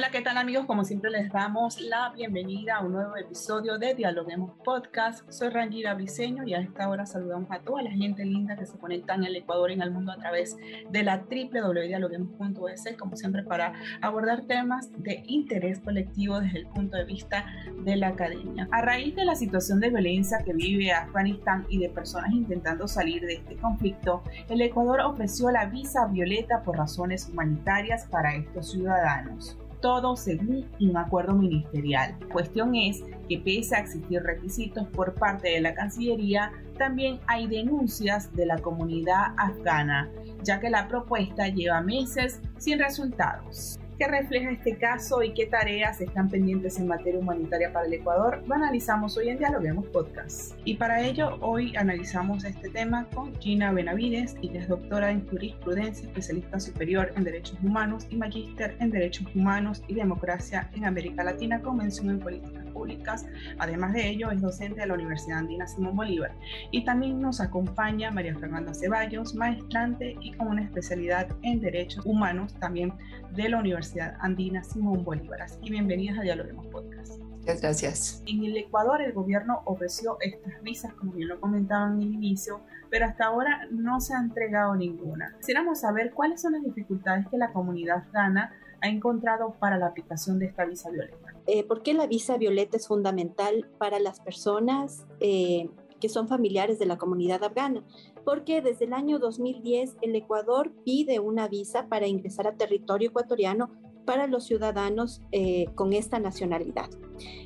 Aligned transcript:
Hola, 0.00 0.10
¿qué 0.10 0.22
tal 0.22 0.38
amigos? 0.38 0.64
Como 0.64 0.82
siempre 0.82 1.10
les 1.10 1.30
damos 1.30 1.78
la 1.78 2.08
bienvenida 2.16 2.76
a 2.76 2.80
un 2.80 2.92
nuevo 2.92 3.18
episodio 3.18 3.76
de 3.76 3.94
Dialoguemos 3.94 4.52
Podcast. 4.64 5.30
Soy 5.30 5.50
Rangira 5.50 5.92
Briseño 5.92 6.42
y 6.46 6.54
a 6.54 6.60
esta 6.60 6.88
hora 6.88 7.04
saludamos 7.04 7.50
a 7.50 7.58
toda 7.58 7.82
la 7.82 7.90
gente 7.90 8.24
linda 8.24 8.56
que 8.56 8.64
se 8.64 8.78
conecta 8.78 9.14
en 9.14 9.24
el 9.24 9.36
Ecuador 9.36 9.70
y 9.70 9.74
en 9.74 9.82
el 9.82 9.90
mundo 9.90 10.12
a 10.12 10.16
través 10.16 10.56
de 10.88 11.02
la 11.02 11.26
www.dialoguemos.es, 11.28 12.96
como 12.98 13.14
siempre 13.14 13.42
para 13.42 13.74
abordar 14.00 14.46
temas 14.46 14.90
de 14.96 15.22
interés 15.26 15.80
colectivo 15.80 16.40
desde 16.40 16.60
el 16.60 16.66
punto 16.68 16.96
de 16.96 17.04
vista 17.04 17.44
de 17.84 17.96
la 17.96 18.08
academia. 18.08 18.68
A 18.72 18.80
raíz 18.80 19.14
de 19.14 19.26
la 19.26 19.34
situación 19.34 19.80
de 19.80 19.90
violencia 19.90 20.38
que 20.42 20.54
vive 20.54 20.92
Afganistán 20.92 21.66
y 21.68 21.76
de 21.76 21.90
personas 21.90 22.32
intentando 22.32 22.88
salir 22.88 23.20
de 23.26 23.34
este 23.34 23.56
conflicto, 23.58 24.22
el 24.48 24.62
Ecuador 24.62 25.00
ofreció 25.00 25.50
la 25.50 25.66
visa 25.66 26.06
violeta 26.06 26.62
por 26.62 26.78
razones 26.78 27.28
humanitarias 27.28 28.06
para 28.06 28.34
estos 28.34 28.70
ciudadanos 28.70 29.58
todo 29.80 30.16
según 30.16 30.66
un 30.80 30.96
acuerdo 30.96 31.34
ministerial. 31.34 32.16
Cuestión 32.32 32.74
es 32.74 33.02
que 33.28 33.38
pese 33.38 33.76
a 33.76 33.80
existir 33.80 34.22
requisitos 34.22 34.86
por 34.88 35.14
parte 35.14 35.50
de 35.50 35.60
la 35.60 35.74
Cancillería, 35.74 36.52
también 36.78 37.20
hay 37.26 37.46
denuncias 37.46 38.34
de 38.34 38.46
la 38.46 38.58
comunidad 38.58 39.34
afgana, 39.36 40.10
ya 40.42 40.60
que 40.60 40.70
la 40.70 40.88
propuesta 40.88 41.48
lleva 41.48 41.80
meses 41.80 42.40
sin 42.58 42.78
resultados. 42.78 43.78
¿Qué 44.00 44.08
refleja 44.08 44.50
este 44.50 44.78
caso 44.78 45.22
y 45.22 45.34
qué 45.34 45.44
tareas 45.44 46.00
están 46.00 46.30
pendientes 46.30 46.78
en 46.78 46.86
materia 46.86 47.20
humanitaria 47.20 47.70
para 47.70 47.84
el 47.84 47.92
Ecuador? 47.92 48.42
Lo 48.46 48.54
analizamos 48.54 49.14
hoy 49.18 49.28
en 49.28 49.36
Dialoguemos 49.36 49.88
Podcast. 49.88 50.54
Y 50.64 50.76
para 50.76 51.02
ello, 51.02 51.36
hoy 51.42 51.76
analizamos 51.76 52.44
este 52.44 52.70
tema 52.70 53.06
con 53.14 53.38
Gina 53.40 53.72
Benavides, 53.72 54.36
ella 54.40 54.60
es 54.60 54.68
doctora 54.68 55.10
en 55.10 55.28
jurisprudencia, 55.28 56.08
especialista 56.08 56.58
superior 56.58 57.12
en 57.14 57.24
derechos 57.24 57.58
humanos 57.62 58.06
y 58.08 58.16
magíster 58.16 58.74
en 58.80 58.90
derechos 58.90 59.26
humanos 59.34 59.82
y 59.86 59.92
democracia 59.92 60.70
en 60.72 60.86
América 60.86 61.22
Latina 61.22 61.60
con 61.60 61.76
mención 61.76 62.08
en 62.08 62.20
políticas 62.20 62.64
públicas. 62.80 63.26
Además 63.58 63.92
de 63.92 64.08
ello, 64.08 64.30
es 64.30 64.40
docente 64.40 64.80
de 64.80 64.86
la 64.86 64.94
Universidad 64.94 65.38
Andina 65.38 65.66
Simón 65.66 65.96
Bolívar. 65.96 66.32
Y 66.70 66.84
también 66.84 67.20
nos 67.20 67.40
acompaña 67.40 68.10
María 68.10 68.34
Fernanda 68.38 68.72
Ceballos, 68.72 69.34
maestrante 69.34 70.16
y 70.22 70.32
con 70.32 70.48
una 70.48 70.62
especialidad 70.62 71.28
en 71.42 71.60
derechos 71.60 72.06
humanos 72.06 72.54
también 72.54 72.94
de 73.36 73.50
la 73.50 73.58
Universidad 73.58 74.16
Andina 74.20 74.64
Simón 74.64 75.04
Bolívar. 75.04 75.42
Así 75.42 75.60
que 75.60 75.70
bienvenidas 75.70 76.18
a 76.18 76.22
Dialoguemos 76.22 76.66
Podcast. 76.68 77.20
Muchas 77.20 77.60
gracias. 77.60 78.22
En 78.26 78.44
el 78.44 78.56
Ecuador 78.56 79.02
el 79.02 79.12
gobierno 79.12 79.60
ofreció 79.66 80.16
estas 80.20 80.62
visas, 80.62 80.94
como 80.94 81.12
bien 81.12 81.28
lo 81.28 81.38
comentaban 81.38 82.00
en 82.00 82.08
el 82.08 82.14
inicio, 82.14 82.62
pero 82.88 83.04
hasta 83.04 83.26
ahora 83.26 83.66
no 83.70 84.00
se 84.00 84.14
ha 84.14 84.20
entregado 84.20 84.74
ninguna. 84.74 85.34
Quisiéramos 85.38 85.80
saber 85.80 86.12
cuáles 86.12 86.40
son 86.40 86.52
las 86.52 86.62
dificultades 86.62 87.26
que 87.28 87.36
la 87.36 87.52
comunidad 87.52 88.04
gana 88.12 88.52
ha 88.82 88.88
encontrado 88.88 89.54
para 89.58 89.78
la 89.78 89.86
aplicación 89.86 90.38
de 90.38 90.46
esta 90.46 90.64
visa 90.64 90.90
violeta. 90.90 91.34
Eh, 91.46 91.64
¿Por 91.64 91.82
qué 91.82 91.94
la 91.94 92.06
visa 92.06 92.36
violeta 92.36 92.76
es 92.76 92.88
fundamental 92.88 93.68
para 93.78 93.98
las 93.98 94.20
personas 94.20 95.06
eh, 95.20 95.68
que 96.00 96.08
son 96.08 96.28
familiares 96.28 96.78
de 96.78 96.86
la 96.86 96.98
comunidad 96.98 97.44
afgana? 97.44 97.84
Porque 98.24 98.62
desde 98.62 98.86
el 98.86 98.92
año 98.92 99.18
2010 99.18 99.96
el 100.02 100.14
Ecuador 100.14 100.72
pide 100.84 101.20
una 101.20 101.48
visa 101.48 101.88
para 101.88 102.06
ingresar 102.06 102.46
a 102.46 102.56
territorio 102.56 103.10
ecuatoriano 103.10 103.70
para 104.04 104.26
los 104.26 104.44
ciudadanos 104.44 105.22
eh, 105.30 105.66
con 105.74 105.92
esta 105.92 106.18
nacionalidad. 106.18 106.88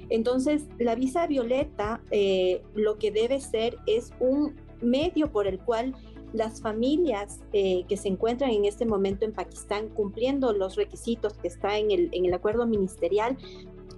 Entonces, 0.08 0.68
la 0.78 0.94
visa 0.94 1.26
violeta 1.26 2.00
lo 2.74 2.96
que 2.96 3.10
debe 3.10 3.40
ser 3.40 3.76
es 3.86 4.12
un 4.20 4.54
medio 4.80 5.32
por 5.32 5.46
el 5.46 5.58
cual 5.58 5.94
las 6.34 6.60
familias 6.60 7.40
eh, 7.52 7.84
que 7.88 7.96
se 7.96 8.08
encuentran 8.08 8.50
en 8.50 8.64
este 8.66 8.84
momento 8.84 9.24
en 9.24 9.32
Pakistán 9.32 9.88
cumpliendo 9.88 10.52
los 10.52 10.74
requisitos 10.74 11.34
que 11.34 11.48
está 11.48 11.78
en 11.78 11.92
el, 11.92 12.10
en 12.12 12.26
el 12.26 12.34
acuerdo 12.34 12.66
ministerial, 12.66 13.38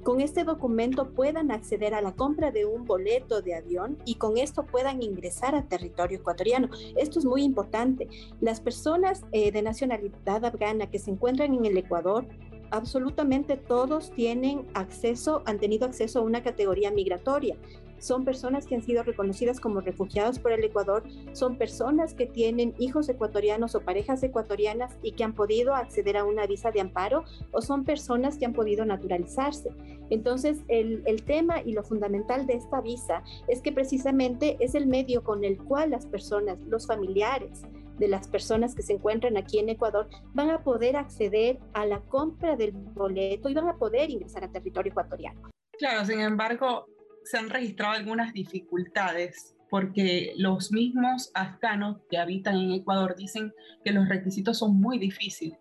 con 0.02 0.20
este 0.20 0.44
documento 0.44 1.10
puedan 1.10 1.50
acceder 1.50 1.92
a 1.92 2.00
la 2.00 2.12
compra 2.12 2.52
de 2.52 2.64
un 2.64 2.84
boleto 2.84 3.42
de 3.42 3.56
avión 3.56 3.98
y 4.04 4.14
con 4.14 4.36
esto 4.36 4.64
puedan 4.64 5.02
ingresar 5.02 5.56
a 5.56 5.66
territorio 5.66 6.18
ecuatoriano. 6.18 6.68
Esto 6.96 7.18
es 7.18 7.24
muy 7.24 7.42
importante. 7.42 8.06
Las 8.40 8.60
personas 8.60 9.24
eh, 9.32 9.50
de 9.50 9.62
nacionalidad 9.62 10.44
afgana 10.44 10.88
que 10.88 11.00
se 11.00 11.10
encuentran 11.10 11.54
en 11.54 11.64
el 11.64 11.76
Ecuador 11.76 12.28
absolutamente 12.70 13.56
todos 13.56 14.10
tienen 14.12 14.66
acceso, 14.74 15.42
han 15.46 15.58
tenido 15.58 15.86
acceso 15.86 16.20
a 16.20 16.22
una 16.22 16.42
categoría 16.42 16.90
migratoria 16.90 17.56
son 17.98 18.24
personas 18.24 18.66
que 18.66 18.74
han 18.74 18.82
sido 18.82 19.02
reconocidas 19.02 19.60
como 19.60 19.80
refugiados 19.80 20.38
por 20.38 20.52
el 20.52 20.64
Ecuador, 20.64 21.04
son 21.32 21.56
personas 21.56 22.14
que 22.14 22.26
tienen 22.26 22.74
hijos 22.78 23.08
ecuatorianos 23.08 23.74
o 23.74 23.80
parejas 23.80 24.22
ecuatorianas 24.22 24.96
y 25.02 25.12
que 25.12 25.24
han 25.24 25.34
podido 25.34 25.74
acceder 25.74 26.16
a 26.16 26.24
una 26.24 26.46
visa 26.46 26.70
de 26.70 26.80
amparo 26.80 27.24
o 27.52 27.62
son 27.62 27.84
personas 27.84 28.36
que 28.38 28.44
han 28.44 28.52
podido 28.52 28.84
naturalizarse. 28.84 29.70
Entonces, 30.10 30.58
el, 30.68 31.02
el 31.06 31.22
tema 31.22 31.62
y 31.62 31.72
lo 31.72 31.82
fundamental 31.82 32.46
de 32.46 32.54
esta 32.54 32.80
visa 32.80 33.24
es 33.48 33.60
que 33.60 33.72
precisamente 33.72 34.56
es 34.60 34.74
el 34.74 34.86
medio 34.86 35.24
con 35.24 35.44
el 35.44 35.58
cual 35.58 35.90
las 35.90 36.06
personas, 36.06 36.58
los 36.68 36.86
familiares, 36.86 37.62
de 37.98 38.08
las 38.08 38.28
personas 38.28 38.74
que 38.74 38.82
se 38.82 38.94
encuentran 38.94 39.36
aquí 39.36 39.58
en 39.58 39.68
Ecuador 39.68 40.08
van 40.34 40.50
a 40.50 40.62
poder 40.62 40.96
acceder 40.96 41.58
a 41.72 41.86
la 41.86 42.00
compra 42.00 42.56
del 42.56 42.72
boleto 42.72 43.48
y 43.48 43.54
van 43.54 43.68
a 43.68 43.76
poder 43.76 44.10
ingresar 44.10 44.44
a 44.44 44.52
territorio 44.52 44.90
ecuatoriano. 44.90 45.40
Claro, 45.78 46.04
sin 46.04 46.20
embargo, 46.20 46.86
se 47.24 47.38
han 47.38 47.50
registrado 47.50 47.94
algunas 47.94 48.32
dificultades 48.32 49.56
porque 49.68 50.32
los 50.36 50.70
mismos 50.70 51.30
afganos 51.34 51.98
que 52.08 52.18
habitan 52.18 52.56
en 52.56 52.72
Ecuador 52.72 53.16
dicen 53.16 53.52
que 53.84 53.92
los 53.92 54.08
requisitos 54.08 54.58
son 54.58 54.80
muy 54.80 54.98
difíciles. 54.98 55.58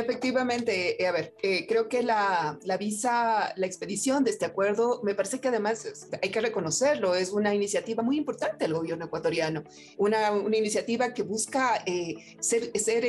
Efectivamente, 0.00 1.02
eh, 1.02 1.08
a 1.08 1.10
ver, 1.10 1.34
eh, 1.42 1.66
creo 1.66 1.88
que 1.88 2.04
la, 2.04 2.56
la, 2.62 2.76
visa, 2.76 3.52
la 3.56 3.66
expedición 3.66 4.22
de 4.22 4.30
este 4.30 4.44
acuerdo, 4.44 5.00
me 5.02 5.16
parece 5.16 5.40
que 5.40 5.48
además 5.48 6.06
hay 6.22 6.30
que 6.30 6.40
reconocerlo, 6.40 7.16
es 7.16 7.30
una 7.30 7.52
iniciativa 7.52 8.00
muy 8.04 8.16
importante 8.16 8.64
del 8.64 8.74
gobierno 8.74 9.06
ecuatoriano, 9.06 9.64
una, 9.96 10.30
una 10.30 10.56
iniciativa 10.56 11.12
que 11.12 11.24
busca 11.24 11.82
eh, 11.84 12.14
ser, 12.38 12.70
ser 12.78 13.08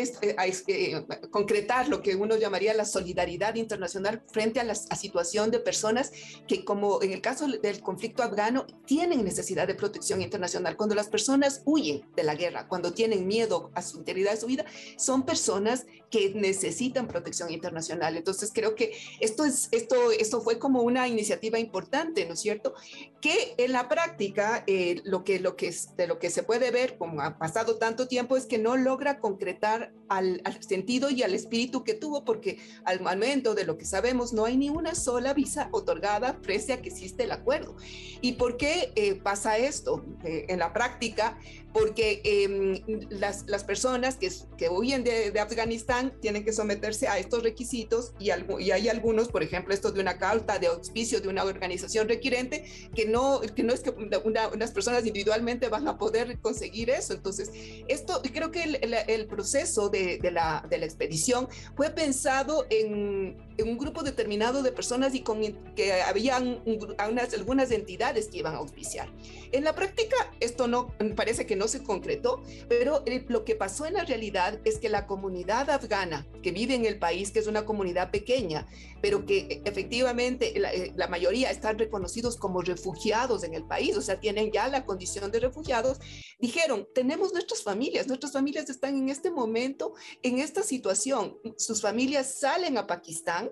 concretar 1.30 1.90
lo 1.90 2.02
que 2.02 2.16
uno 2.16 2.38
llamaría 2.38 2.74
la 2.74 2.86
solidaridad 2.86 3.54
internacional 3.54 4.24
frente 4.32 4.60
a 4.60 4.64
la 4.64 4.74
a 4.74 4.96
situación 4.96 5.52
de 5.52 5.60
personas 5.60 6.12
que, 6.48 6.66
como 6.66 7.04
en 7.04 7.12
el 7.12 7.22
caso 7.22 7.48
del 7.48 7.82
conflicto 7.82 8.24
afgano, 8.24 8.66
tienen 8.88 9.24
necesidad 9.24 9.68
de 9.68 9.76
protección 9.76 10.24
internacional. 10.24 10.76
Cuando 10.76 10.96
las 10.96 11.08
personas 11.08 11.62
huyen 11.66 12.02
de 12.16 12.24
la 12.24 12.34
guerra, 12.34 12.68
cuando 12.68 12.94
tienen 12.94 13.28
miedo 13.28 13.70
a 13.76 13.84
su 13.84 14.00
integridad 14.00 14.32
de 14.32 14.38
su 14.38 14.48
vida, 14.48 14.66
son 14.98 15.24
personas 15.24 15.86
que 16.10 16.34
necesitan 16.34 17.08
protección 17.08 17.52
internacional. 17.52 18.18
Entonces 18.18 18.52
creo 18.54 18.76
que 18.76 18.94
esto, 19.20 19.46
es, 19.46 19.70
esto, 19.72 20.12
esto 20.12 20.42
fue 20.42 20.60
como 20.60 20.82
una 20.82 21.08
iniciativa 21.08 21.60
importante, 21.60 22.26
¿no 22.26 22.34
es 22.34 22.40
cierto? 22.40 22.74
Que 23.22 23.54
en 23.58 23.72
la 23.72 23.88
práctica 23.88 24.64
eh, 24.68 25.02
lo, 25.04 25.24
que, 25.24 25.40
lo, 25.40 25.56
que, 25.56 25.74
de 25.96 26.08
lo 26.08 26.20
que 26.20 26.30
se 26.30 26.44
puede 26.44 26.72
ver, 26.72 26.98
como 26.98 27.22
ha 27.22 27.38
pasado 27.38 27.78
tanto 27.78 28.08
tiempo, 28.08 28.38
es 28.38 28.46
que 28.46 28.58
no 28.58 28.78
logra 28.78 29.20
concretar 29.20 29.94
al, 30.08 30.42
sentido 30.68 31.10
y 31.10 31.24
al 31.24 31.34
espíritu 31.34 31.84
que 31.84 31.94
tuvo, 31.94 32.26
porque 32.26 32.58
al 32.84 33.02
momento 33.02 33.56
de 33.56 33.66
lo 33.66 33.78
que 33.78 33.86
sabemos 33.86 34.34
no 34.34 34.46
hay 34.46 34.58
ni 34.58 34.70
una 34.70 34.96
sola 34.96 35.34
visa 35.34 35.70
otorgada 35.72 36.40
frente 36.42 36.74
a 36.74 36.82
que 36.82 36.90
existe 36.90 37.24
el 37.24 37.32
acuerdo. 37.32 37.76
¿Y 38.22 38.34
por 38.34 38.58
qué 38.58 38.92
eh, 38.96 39.16
pasa 39.16 39.58
esto? 39.58 40.04
Eh, 40.24 40.46
en 40.50 40.60
la 40.60 40.74
práctica, 40.74 41.38
porque 41.74 42.22
em, 42.24 43.08
las, 43.10 43.46
las, 43.48 43.64
personas 43.64 44.16
que, 44.16 44.30
que 44.58 44.70
huyen 44.70 45.04
de, 45.04 45.32
de, 45.32 45.40
Afganistán 45.40 46.14
tienen 46.20 46.44
que 46.44 46.52
someterse 46.52 47.08
a 47.08 47.20
estos 47.20 47.44
requisitos 47.44 48.14
y, 48.20 48.30
y, 48.60 48.72
hay 48.72 48.90
algunos, 48.90 49.28
por 49.28 49.44
ejemplo, 49.44 49.74
esto 49.74 49.92
de 49.92 50.02
una 50.02 50.18
carta 50.18 50.58
de 50.58 50.68
auspicio 50.68 51.22
de 51.22 51.28
una 51.28 51.44
organización 51.44 52.08
requirente, 52.08 52.64
que 52.96 53.06
no, 53.06 53.42
que 53.42 53.64
no 53.64 53.74
es 53.74 53.82
que 53.82 53.92
unas 53.92 54.72
personas 54.72 55.06
individualmente 55.06 55.70
van 55.70 55.88
a 55.88 55.98
poder 55.98 56.40
conseguir 56.40 56.90
eso. 56.90 57.14
Entonces, 57.14 57.52
esto 57.88 58.22
creo 58.34 58.52
que 58.52 58.64
el, 58.64 58.96
el, 59.08 59.28
proceso 59.28 59.90
de, 59.90 60.18
de, 60.18 60.32
la, 60.32 60.66
de 60.70 60.78
la 60.80 60.86
expedición 60.86 61.48
fue 61.76 61.92
pensado 61.92 62.66
en, 62.70 63.38
en, 63.40 63.49
un 63.64 63.78
grupo 63.78 64.04
determinado 64.04 64.64
de 64.64 64.72
personas 64.72 65.16
y 65.16 65.22
con 65.22 65.42
que 65.76 66.02
habían 66.02 66.62
unas, 66.66 67.34
algunas 67.34 67.72
entidades 67.72 68.28
que 68.28 68.38
iban 68.38 68.56
a 68.56 68.58
auspiciar. 68.58 69.12
En 69.52 69.64
la 69.64 69.74
práctica, 69.74 70.16
esto 70.40 70.68
no 70.68 70.94
parece 71.16 71.46
que 71.46 71.56
no 71.56 71.68
se 71.68 71.84
concretó, 71.84 72.42
pero 72.68 73.04
lo 73.28 73.46
que 73.46 73.56
pasó 73.56 73.86
en 73.86 73.94
la 73.94 74.04
realidad 74.04 74.60
es 74.66 74.78
que 74.78 74.90
la 74.90 75.08
comunidad 75.08 75.70
afgana 75.70 76.28
que 76.44 76.52
vive 76.52 76.76
en 76.76 76.86
el 76.86 77.00
país, 77.00 77.32
que 77.32 77.40
es 77.40 77.48
una 77.48 77.66
comunidad 77.66 78.12
pequeña, 78.12 78.68
pero 79.02 79.26
que 79.26 79.62
efectivamente 79.66 80.54
la, 80.58 80.74
eh, 80.74 80.94
la 80.96 81.08
mayoría 81.08 81.52
están 81.52 81.78
reconocidos 81.78 82.38
como 82.38 82.62
refugiados 82.62 83.44
en 83.44 83.54
el 83.54 83.66
país, 83.66 83.96
o 83.98 84.02
sea, 84.02 84.20
tienen 84.20 84.52
ya 84.52 84.68
la 84.68 84.86
condición 84.86 85.32
de 85.32 85.40
refugiados, 85.40 86.00
dijeron, 86.40 86.88
tenemos 86.94 87.34
nuestras 87.34 87.64
familias, 87.64 88.08
nuestras 88.08 88.34
familias 88.34 88.70
están 88.70 88.98
en 88.98 89.10
este 89.10 89.32
momento, 89.32 89.94
en 90.22 90.40
esta 90.40 90.64
situación, 90.64 91.38
sus 91.58 91.82
familias 91.82 92.40
salen 92.40 92.78
a 92.78 92.88
Pakistán, 92.88 93.49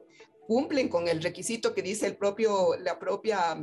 cumplen 0.48 0.90
con 0.90 1.08
el 1.08 1.22
requisito 1.22 1.74
que 1.74 1.82
dice 1.82 2.08
el 2.08 2.16
propio, 2.16 2.78
la 2.78 3.00
propia 3.00 3.58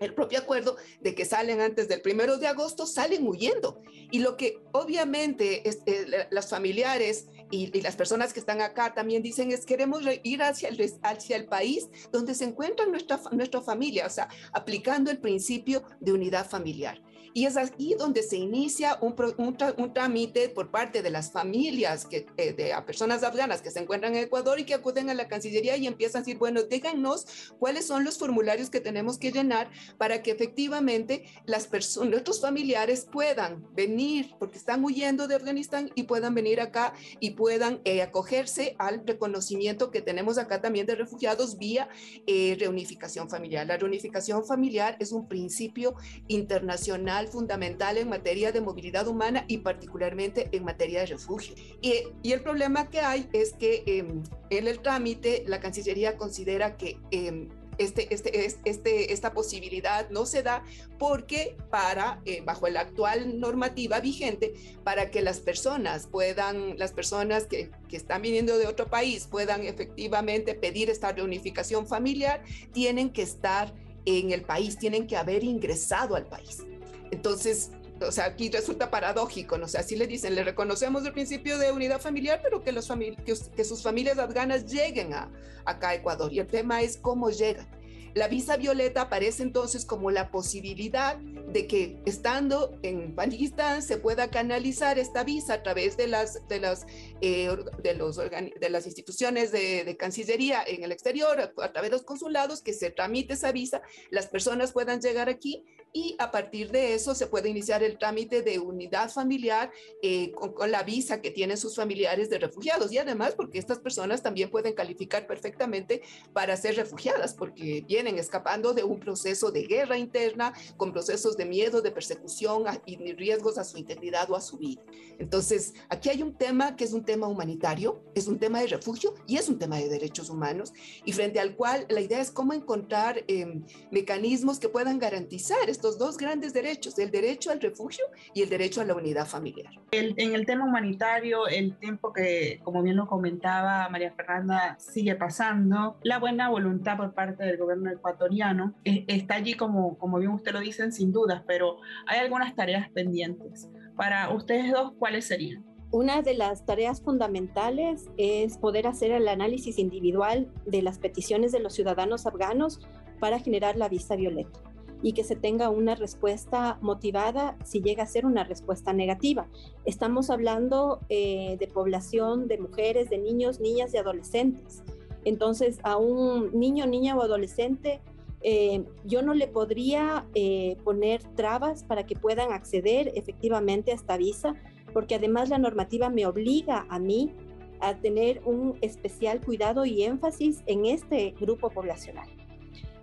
el 0.00 0.14
propio 0.14 0.38
acuerdo 0.38 0.76
de 1.00 1.14
que 1.14 1.24
salen 1.24 1.60
antes 1.60 1.88
del 1.88 2.00
primero 2.00 2.38
de 2.38 2.46
agosto, 2.46 2.86
salen 2.86 3.26
huyendo. 3.26 3.80
Y 4.10 4.20
lo 4.20 4.36
que 4.36 4.60
obviamente 4.72 5.68
es, 5.68 5.80
eh, 5.86 6.26
las 6.30 6.50
familiares 6.50 7.26
y, 7.50 7.80
las 7.80 7.96
personas 7.96 8.32
que 8.32 8.40
están 8.40 8.60
acá 8.60 8.94
también 8.94 9.22
dicen 9.22 9.50
es 9.50 9.64
queremos 9.64 10.02
ir 10.22 10.42
hacia 10.42 10.68
el, 10.68 10.92
hacia 11.02 11.36
el 11.36 11.46
país 11.46 11.88
donde 12.12 12.34
se 12.34 12.44
encuentra 12.44 12.86
nuestra, 12.86 13.20
nuestra 13.32 13.60
familia, 13.60 14.06
o 14.06 14.10
sea, 14.10 14.28
aplicando 14.52 15.10
el 15.10 15.18
principio 15.18 15.82
de 16.00 16.12
unidad 16.12 16.48
familiar. 16.48 17.02
Y 17.38 17.46
es 17.46 17.56
aquí 17.56 17.94
donde 17.96 18.24
se 18.24 18.36
inicia 18.36 18.98
un, 19.00 19.14
un, 19.36 19.94
trámite 19.94 20.48
por 20.48 20.72
parte 20.72 21.02
de 21.02 21.10
las 21.10 21.30
familias, 21.30 22.04
que, 22.04 22.26
eh, 22.36 22.52
de 22.52 22.72
a 22.72 22.84
personas 22.84 23.22
afganas 23.22 23.62
que 23.62 23.70
se 23.70 23.78
encuentran 23.78 24.16
en 24.16 24.24
Ecuador 24.24 24.58
y 24.58 24.64
que 24.64 24.74
acuden 24.74 25.08
a 25.08 25.14
la 25.14 25.28
Cancillería 25.28 25.76
y 25.76 25.86
empiezan 25.86 26.22
a 26.22 26.24
decir, 26.24 26.36
bueno, 26.36 26.64
díganos 26.64 27.52
cuáles 27.60 27.86
son 27.86 28.02
los 28.02 28.18
formularios 28.18 28.70
que 28.70 28.80
tenemos 28.80 29.18
que 29.18 29.30
llenar 29.30 29.70
para 29.98 30.20
que 30.20 30.32
efectivamente 30.32 31.26
las 31.44 31.68
nuestros 31.98 32.40
familiares 32.40 33.06
puedan 33.08 33.64
venir, 33.72 34.34
porque 34.40 34.58
están 34.58 34.84
huyendo 34.84 35.28
de 35.28 35.36
Afganistán 35.36 35.92
y 35.94 36.02
puedan 36.02 36.34
venir 36.34 36.60
acá 36.60 36.92
y 37.20 37.30
puedan 37.30 37.80
eh, 37.84 38.02
acogerse 38.02 38.74
al 38.80 39.06
reconocimiento 39.06 39.92
que 39.92 40.02
tenemos 40.02 40.38
acá 40.38 40.60
también 40.60 40.86
de 40.86 40.96
refugiados 40.96 41.56
vía 41.56 41.88
eh, 42.26 42.56
reunificación 42.58 43.30
familiar. 43.30 43.64
La 43.64 43.76
reunificación 43.76 44.44
familiar 44.44 44.96
es 44.98 45.12
un 45.12 45.28
principio 45.28 45.94
internacional 46.26 47.27
fundamental 47.28 47.98
en 47.98 48.08
materia 48.08 48.52
de 48.52 48.60
movilidad 48.60 49.06
humana 49.06 49.44
y 49.48 49.58
particularmente 49.58 50.48
en 50.52 50.64
materia 50.64 51.00
de 51.00 51.06
refugio. 51.06 51.54
Y, 51.80 51.94
y 52.22 52.32
el 52.32 52.42
problema 52.42 52.90
que 52.90 53.00
hay 53.00 53.28
es 53.32 53.52
que 53.52 53.82
eh, 53.86 54.04
en 54.50 54.68
el 54.68 54.80
trámite 54.80 55.44
la 55.46 55.60
Cancillería 55.60 56.16
considera 56.16 56.76
que 56.76 56.98
eh, 57.10 57.48
este, 57.78 58.12
este, 58.12 58.46
este, 58.64 59.12
esta 59.12 59.32
posibilidad 59.32 60.10
no 60.10 60.26
se 60.26 60.42
da 60.42 60.64
porque 60.98 61.56
para, 61.70 62.20
eh, 62.24 62.42
bajo 62.44 62.68
la 62.68 62.80
actual 62.80 63.38
normativa 63.38 64.00
vigente, 64.00 64.54
para 64.82 65.10
que 65.10 65.22
las 65.22 65.38
personas 65.38 66.08
puedan, 66.08 66.76
las 66.76 66.92
personas 66.92 67.46
que, 67.46 67.70
que, 67.88 67.96
están 67.96 68.22
viniendo 68.22 68.58
de 68.58 68.66
otro 68.66 68.88
país 68.88 69.28
puedan 69.28 69.64
efectivamente 69.64 70.54
pedir 70.54 70.90
esta 70.90 71.12
reunificación 71.12 71.86
familiar, 71.86 72.42
tienen 72.72 73.10
que 73.10 73.22
estar 73.22 73.72
en 74.04 74.32
el 74.32 74.42
país, 74.42 74.76
tienen 74.76 75.06
que 75.06 75.16
haber 75.16 75.44
ingresado 75.44 76.16
al 76.16 76.26
país. 76.26 76.64
Entonces, 77.10 77.70
o 78.00 78.12
sea, 78.12 78.26
aquí 78.26 78.50
resulta 78.50 78.90
paradójico, 78.90 79.58
¿no? 79.58 79.66
O 79.66 79.78
así 79.78 79.96
le 79.96 80.06
dicen, 80.06 80.34
le 80.34 80.44
reconocemos 80.44 81.04
el 81.04 81.12
principio 81.12 81.58
de 81.58 81.72
unidad 81.72 82.00
familiar, 82.00 82.40
pero 82.42 82.62
que, 82.62 82.72
los 82.72 82.88
que, 82.88 83.34
que, 83.56 83.64
sus 83.64 83.82
familias 83.82 84.18
afganas 84.18 84.66
lleguen 84.66 85.14
a, 85.14 85.30
acá 85.64 85.90
a 85.90 85.94
Ecuador. 85.94 86.32
Y 86.32 86.38
el 86.38 86.46
tema 86.46 86.82
es 86.82 86.96
cómo 86.96 87.30
llegan. 87.30 87.66
La 88.14 88.28
visa 88.28 88.56
violeta 88.56 89.02
aparece 89.02 89.42
entonces 89.42 89.84
como 89.84 90.10
la 90.10 90.30
posibilidad 90.30 91.16
de 91.16 91.66
que 91.66 92.00
estando 92.04 92.78
en 92.82 93.14
Pakistán 93.14 93.82
se 93.82 93.96
pueda 93.96 94.30
canalizar 94.30 94.98
esta 94.98 95.24
visa 95.24 95.54
a 95.54 95.62
través 95.62 95.96
de 95.96 96.06
las, 96.06 96.46
de 96.48 96.60
las, 96.60 96.86
eh, 97.20 97.48
de 97.82 97.94
los 97.94 98.16
de 98.16 98.70
las 98.70 98.86
instituciones 98.86 99.52
de, 99.52 99.96
Cancillería 99.98 100.62
en 100.66 100.84
el 100.84 100.92
exterior, 100.92 101.40
a, 101.40 101.64
a 101.64 101.72
través 101.72 101.90
de 101.90 101.96
los 101.96 102.04
consulados, 102.04 102.62
que 102.62 102.72
se 102.72 102.90
tramite 102.90 103.34
esa 103.34 103.52
visa, 103.52 103.82
las 104.10 104.26
personas 104.26 104.72
puedan 104.72 105.00
llegar 105.00 105.28
aquí 105.28 105.64
y 105.92 106.16
a 106.18 106.30
partir 106.30 106.70
de 106.70 106.94
eso 106.94 107.14
se 107.14 107.26
puede 107.26 107.48
iniciar 107.48 107.82
el 107.82 107.98
trámite 107.98 108.42
de 108.42 108.58
unidad 108.58 109.10
familiar 109.10 109.70
eh, 110.02 110.32
con, 110.32 110.52
con, 110.52 110.70
la 110.70 110.82
visa 110.82 111.20
que 111.22 111.30
tienen 111.30 111.56
sus 111.56 111.76
familiares 111.76 112.28
de 112.28 112.38
refugiados. 112.38 112.92
Y 112.92 112.98
además 112.98 113.34
porque 113.34 113.58
estas 113.58 113.78
personas 113.78 114.22
también 114.22 114.50
pueden 114.50 114.74
calificar 114.74 115.26
perfectamente 115.26 116.02
para 116.32 116.56
ser 116.56 116.76
refugiadas 116.76 117.34
porque 117.34 117.84
vienen 117.98 118.16
escapando 118.20 118.74
de 118.74 118.84
un 118.84 119.00
proceso 119.00 119.50
de 119.50 119.64
guerra 119.64 119.98
interna 119.98 120.52
con 120.76 120.92
procesos 120.92 121.36
de 121.36 121.44
miedo, 121.44 121.82
de 121.82 121.90
persecución 121.90 122.62
y 122.86 122.96
riesgos 123.14 123.58
a 123.58 123.64
su 123.64 123.76
integridad 123.76 124.30
o 124.30 124.36
a 124.36 124.40
su 124.40 124.56
vida. 124.56 124.80
Entonces, 125.18 125.74
aquí 125.88 126.08
hay 126.08 126.22
un 126.22 126.32
tema 126.32 126.76
que 126.76 126.84
es 126.84 126.92
un 126.92 127.04
tema 127.04 127.26
humanitario, 127.26 128.00
es 128.14 128.28
un 128.28 128.38
tema 128.38 128.60
de 128.60 128.68
refugio 128.68 129.14
y 129.26 129.36
es 129.36 129.48
un 129.48 129.58
tema 129.58 129.78
de 129.78 129.88
derechos 129.88 130.30
humanos 130.30 130.72
y 131.04 131.12
frente 131.12 131.40
al 131.40 131.56
cual 131.56 131.86
la 131.88 132.00
idea 132.00 132.20
es 132.20 132.30
cómo 132.30 132.52
encontrar 132.52 133.24
eh, 133.26 133.62
mecanismos 133.90 134.60
que 134.60 134.68
puedan 134.68 135.00
garantizar 135.00 135.68
estos 135.68 135.98
dos 135.98 136.18
grandes 136.18 136.52
derechos, 136.52 137.00
el 137.00 137.10
derecho 137.10 137.50
al 137.50 137.60
refugio 137.60 138.04
y 138.32 138.42
el 138.42 138.48
derecho 138.48 138.80
a 138.80 138.84
la 138.84 138.94
unidad 138.94 139.26
familiar. 139.26 139.72
El, 139.90 140.14
en 140.18 140.36
el 140.36 140.46
tema 140.46 140.66
humanitario, 140.66 141.48
el 141.48 141.76
tiempo 141.78 142.12
que, 142.12 142.60
como 142.62 142.80
bien 142.80 142.94
lo 142.94 143.08
comentaba 143.08 143.88
María 143.88 144.12
Fernanda, 144.12 144.76
sigue 144.78 145.16
pasando, 145.16 145.98
la 146.04 146.20
buena 146.20 146.48
voluntad 146.48 146.96
por 146.96 147.12
parte 147.12 147.42
del 147.42 147.56
gobierno 147.56 147.87
ecuatoriano 147.90 148.74
eh, 148.84 149.04
está 149.08 149.34
allí, 149.34 149.54
como, 149.54 149.98
como 149.98 150.18
bien 150.18 150.32
usted 150.32 150.52
lo 150.52 150.60
dicen, 150.60 150.92
sin 150.92 151.12
dudas, 151.12 151.42
pero 151.46 151.78
hay 152.06 152.20
algunas 152.20 152.54
tareas 152.54 152.90
pendientes. 152.90 153.68
Para 153.96 154.32
ustedes 154.32 154.72
dos, 154.72 154.92
¿cuáles 154.98 155.26
serían? 155.26 155.64
Una 155.90 156.20
de 156.20 156.34
las 156.34 156.66
tareas 156.66 157.00
fundamentales 157.00 158.10
es 158.18 158.58
poder 158.58 158.86
hacer 158.86 159.10
el 159.10 159.26
análisis 159.26 159.78
individual 159.78 160.52
de 160.66 160.82
las 160.82 160.98
peticiones 160.98 161.50
de 161.50 161.60
los 161.60 161.72
ciudadanos 161.72 162.26
afganos 162.26 162.80
para 163.20 163.38
generar 163.38 163.76
la 163.76 163.88
visa 163.88 164.14
violeta 164.14 164.60
y 165.02 165.12
que 165.12 165.24
se 165.24 165.36
tenga 165.36 165.70
una 165.70 165.94
respuesta 165.94 166.78
motivada 166.82 167.56
si 167.64 167.80
llega 167.80 168.02
a 168.02 168.06
ser 168.06 168.26
una 168.26 168.44
respuesta 168.44 168.92
negativa. 168.92 169.48
Estamos 169.84 170.30
hablando 170.30 171.00
eh, 171.08 171.56
de 171.58 171.68
población 171.68 172.48
de 172.48 172.58
mujeres, 172.58 173.08
de 173.08 173.18
niños, 173.18 173.60
niñas 173.60 173.94
y 173.94 173.96
adolescentes. 173.96 174.82
Entonces, 175.24 175.78
a 175.82 175.96
un 175.96 176.58
niño, 176.58 176.86
niña 176.86 177.16
o 177.16 177.22
adolescente, 177.22 178.00
eh, 178.40 178.84
yo 179.04 179.22
no 179.22 179.34
le 179.34 179.48
podría 179.48 180.26
eh, 180.34 180.76
poner 180.84 181.22
trabas 181.34 181.82
para 181.84 182.06
que 182.06 182.14
puedan 182.14 182.52
acceder 182.52 183.12
efectivamente 183.14 183.90
a 183.90 183.94
esta 183.94 184.16
visa, 184.16 184.54
porque 184.92 185.16
además 185.16 185.48
la 185.48 185.58
normativa 185.58 186.08
me 186.08 186.26
obliga 186.26 186.86
a 186.88 186.98
mí 186.98 187.34
a 187.80 187.94
tener 187.94 188.40
un 188.44 188.76
especial 188.80 189.40
cuidado 189.40 189.84
y 189.84 190.02
énfasis 190.02 190.62
en 190.66 190.86
este 190.86 191.34
grupo 191.40 191.70
poblacional. 191.70 192.28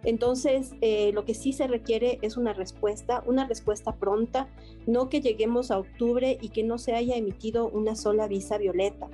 Entonces, 0.04 0.74
eh, 0.82 1.12
lo 1.13 1.25
que 1.25 1.34
sí 1.34 1.51
se 1.51 1.68
requiere 1.68 2.20
es 2.22 2.38
una 2.38 2.54
respuesta, 2.54 3.24
una 3.25 3.48
respuesta 3.48 3.96
pronta, 3.96 4.48
no 4.86 5.10
que 5.10 5.20
lleguemos 5.20 5.72
a 5.72 5.80
octubre 5.80 6.38
y 6.39 6.50
que 6.50 6.63
no 6.63 6.78
se 6.78 6.94
haya 6.94 7.16
emitido 7.16 7.68
una 7.70 7.96
sola 7.96 8.28
visa 8.28 8.58
violeta. 8.58 9.10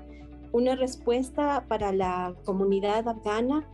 Una 0.52 0.76
respuesta 0.76 1.66
para 1.68 1.92
la 1.92 2.36
comunidad 2.44 3.08
afgana 3.08 3.68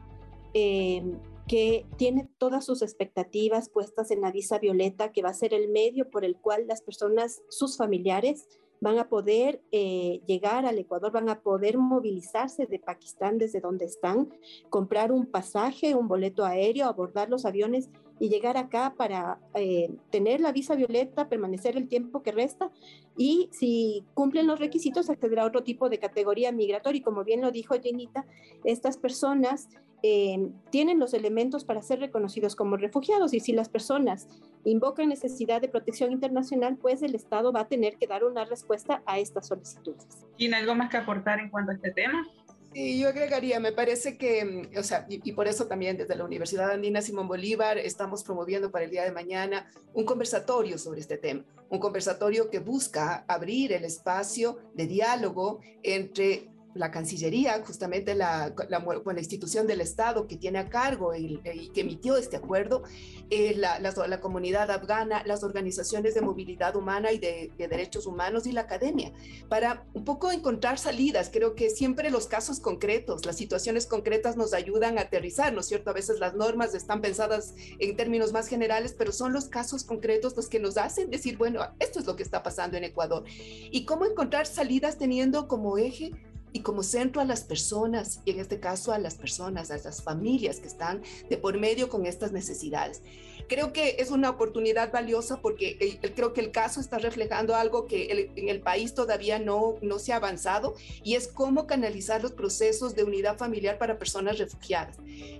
eh, 0.54 1.04
que 1.48 1.86
tiene 1.98 2.30
todas 2.38 2.66
sus 2.66 2.82
expectativas 2.82 3.70
puestas 3.70 4.12
en 4.12 4.22
la 4.22 4.32
visa 4.32 4.60
violeta, 4.60 5.12
que 5.12 5.22
va 5.22 5.30
a 5.30 5.34
ser 5.34 5.54
el 5.54 5.70
medio 5.70 6.10
por 6.10 6.26
el 6.26 6.36
cual 6.36 6.68
las 6.68 6.82
personas, 6.82 7.42
sus 7.50 7.78
familiares, 7.78 8.48
van 8.80 9.00
a 9.00 9.10
poder 9.10 9.62
eh, 9.72 10.22
llegar 10.28 10.66
al 10.66 10.78
Ecuador, 10.78 11.12
van 11.12 11.30
a 11.30 11.42
poder 11.42 11.78
movilizarse 11.78 12.68
de 12.68 12.80
Pakistán 12.80 13.38
desde 13.38 13.60
donde 13.60 13.86
están, 13.86 14.30
comprar 14.70 15.12
un 15.12 15.26
pasaje, 15.26 15.96
un 15.96 16.08
boleto 16.08 16.46
aéreo, 16.46 16.86
abordar 16.86 17.30
los 17.30 17.46
aviones 17.46 17.90
y 18.20 18.30
llegar 18.30 18.58
acá 18.58 18.94
para 18.98 19.40
eh, 19.54 19.90
tener 20.10 20.42
la 20.42 20.52
visa 20.52 20.76
violeta, 20.76 21.30
permanecer 21.30 21.78
el 21.78 21.88
tiempo 21.88 22.24
que 22.24 22.32
resta 22.32 22.72
y 23.16 23.50
si 23.52 24.04
cumplen 24.14 24.48
los 24.48 24.60
requisitos 24.60 25.10
acceder 25.10 25.40
a 25.40 25.46
otro 25.46 25.64
tipo 25.64 25.90
de 25.90 26.00
categoría 26.00 26.52
migratoria. 26.52 27.00
Y 27.00 27.04
como 27.04 27.24
bien 27.24 27.42
lo 27.42 27.52
dijo 27.52 27.76
Jenita, 27.82 28.26
estas 28.64 28.98
personas 28.98 29.70
eh, 30.04 30.52
tienen 30.70 31.00
los 31.00 31.14
elementos 31.14 31.66
para 31.66 31.82
ser 31.82 32.00
reconocidos 32.00 32.56
como 32.56 32.78
refugiados 32.78 33.34
y 33.34 33.40
si 33.40 33.52
las 33.52 33.68
personas 33.68 34.28
invocan 34.64 35.10
necesidad 35.10 35.60
de 35.62 35.70
protección 35.70 36.12
internacional, 36.12 36.78
pues 36.78 37.02
el 37.02 37.16
Estado 37.16 37.52
va 37.52 37.62
a 37.62 37.68
tener 37.68 37.98
que 37.98 38.06
dar 38.06 38.24
una 38.24 38.46
respuesta 38.46 39.02
a 39.06 39.18
estas 39.18 39.48
solicitudes. 39.48 40.06
¿Tiene 40.36 40.58
algo 40.58 40.76
más 40.76 40.90
que 40.90 40.98
aportar 40.98 41.40
en 41.40 41.50
cuanto 41.50 41.72
a 41.72 41.76
este 41.76 41.92
tema? 41.92 42.28
Sí, 42.74 43.00
yo 43.00 43.10
agregaría, 43.10 43.60
me 43.60 43.72
parece 43.72 44.18
que, 44.18 44.70
o 44.78 44.84
sea, 44.84 45.06
y, 45.10 45.32
por 45.32 45.48
eso 45.48 45.68
también 45.68 45.98
desde 45.98 46.16
la 46.16 46.26
Universidad 46.26 46.72
Andina 46.72 47.02
Simón 47.02 47.28
Bolívar 47.28 47.78
estamos 47.78 48.24
promoviendo 48.24 48.72
para 48.72 48.86
el 48.86 48.92
día 48.92 49.04
de 49.04 49.12
mañana 49.12 49.72
un 49.94 50.06
conversatorio 50.06 50.78
sobre 50.78 51.00
este 51.00 51.18
tema, 51.18 51.44
un 51.70 51.80
conversatorio 51.80 52.50
que 52.50 52.60
busca 52.60 53.26
abrir 53.28 53.74
el 53.74 53.84
espacio 53.84 54.60
de 54.76 54.86
diálogo 54.86 55.60
entre 55.82 56.50
la 56.78 56.92
Cancillería, 56.92 57.64
justamente 57.66 58.16
la, 58.16 58.54
la, 58.70 58.84
institución 59.18 59.68
del 59.68 59.82
Estado 59.82 60.28
que 60.28 60.38
tiene 60.38 60.60
a 60.60 60.70
cargo 60.70 61.16
y, 61.16 61.40
que 61.74 61.82
emitió 61.82 62.18
este 62.18 62.38
acuerdo, 62.38 62.84
eh, 63.30 63.56
la, 63.56 63.80
la, 63.80 64.20
comunidad 64.20 64.72
afgana, 64.72 65.24
las 65.26 65.44
organizaciones 65.44 66.14
de 66.14 66.22
movilidad 66.22 66.76
humana 66.76 67.12
y 67.12 67.20
de, 67.20 67.52
derechos 67.58 68.06
humanos 68.06 68.48
y 68.48 68.52
la 68.52 68.62
academia, 68.62 69.12
para 69.50 69.86
un 69.94 70.04
poco 70.04 70.32
encontrar 70.32 70.80
salidas. 70.80 71.30
Creo 71.32 71.56
que 71.56 71.70
siempre 71.70 72.10
los 72.10 72.28
casos 72.28 72.60
concretos, 72.60 73.26
las 73.26 73.38
situaciones 73.38 73.88
concretas 73.88 74.38
nos 74.38 74.54
ayudan 74.54 74.98
a 74.98 75.02
aterrizar, 75.02 75.54
¿no 75.54 75.62
es 75.62 75.68
cierto? 75.68 75.90
A 75.90 75.94
veces 75.94 76.20
las 76.20 76.36
normas 76.36 76.74
están 76.74 77.02
pensadas 77.02 77.54
en 77.80 77.96
términos 77.96 78.32
más 78.32 78.48
generales, 78.48 78.96
pero 78.98 79.12
son 79.12 79.34
los 79.34 79.46
casos 79.46 79.84
concretos 79.84 80.36
los 80.36 80.48
que 80.48 80.60
nos 80.60 80.78
hacen 80.78 81.10
decir, 81.10 81.38
bueno, 81.38 81.62
esto 81.80 82.00
es 82.00 82.06
lo 82.06 82.16
que 82.16 82.24
está 82.24 82.44
pasando 82.44 82.78
en 82.78 82.84
Ecuador. 82.84 83.24
Y 83.28 83.86
cómo 83.86 84.06
encontrar 84.06 84.46
salidas 84.46 84.98
teniendo 84.98 85.48
como 85.48 85.78
eje 85.78 86.12
y 86.58 86.62
como 86.62 86.82
centro 86.82 87.22
a 87.22 87.26
las 87.26 87.44
personas, 87.44 88.22
y 88.26 88.32
en 88.32 88.40
este 88.40 88.60
caso 88.60 88.92
a 88.92 88.98
las 88.98 89.14
personas, 89.14 89.70
a 89.70 89.78
las 89.78 90.02
familias 90.02 90.60
que 90.60 90.66
están 90.66 91.04
de 91.30 91.38
por 91.38 91.60
medio 91.60 91.88
con 91.88 92.08
estas 92.08 92.32
necesidades. 92.32 93.04
Creo 93.48 93.74
que 93.74 93.98
es 94.00 94.12
una 94.12 94.30
oportunidad 94.30 94.92
valiosa 94.92 95.42
porque 95.42 95.78
eh, 95.80 96.12
creo 96.16 96.34
que 96.34 96.42
el 96.42 96.52
caso 96.52 96.80
está 96.80 96.98
reflejando 96.98 97.56
algo 97.56 97.88
que 97.88 98.32
en 98.36 98.50
el 98.50 98.62
país 98.62 98.94
todavía 98.94 99.40
no, 99.40 99.76
no 99.82 100.00
se 100.00 100.14
ha 100.14 100.18
avanzado 100.18 100.76
y 101.04 101.16
es 101.16 101.28
cómo 101.28 101.68
canalizar 101.68 102.22
los 102.22 102.34
procesos 102.34 102.96
de 102.96 103.04
unidad 103.04 103.38
familiar 103.38 103.78
para 103.78 103.98
personas 103.98 104.38
refugiadas. 104.38 104.98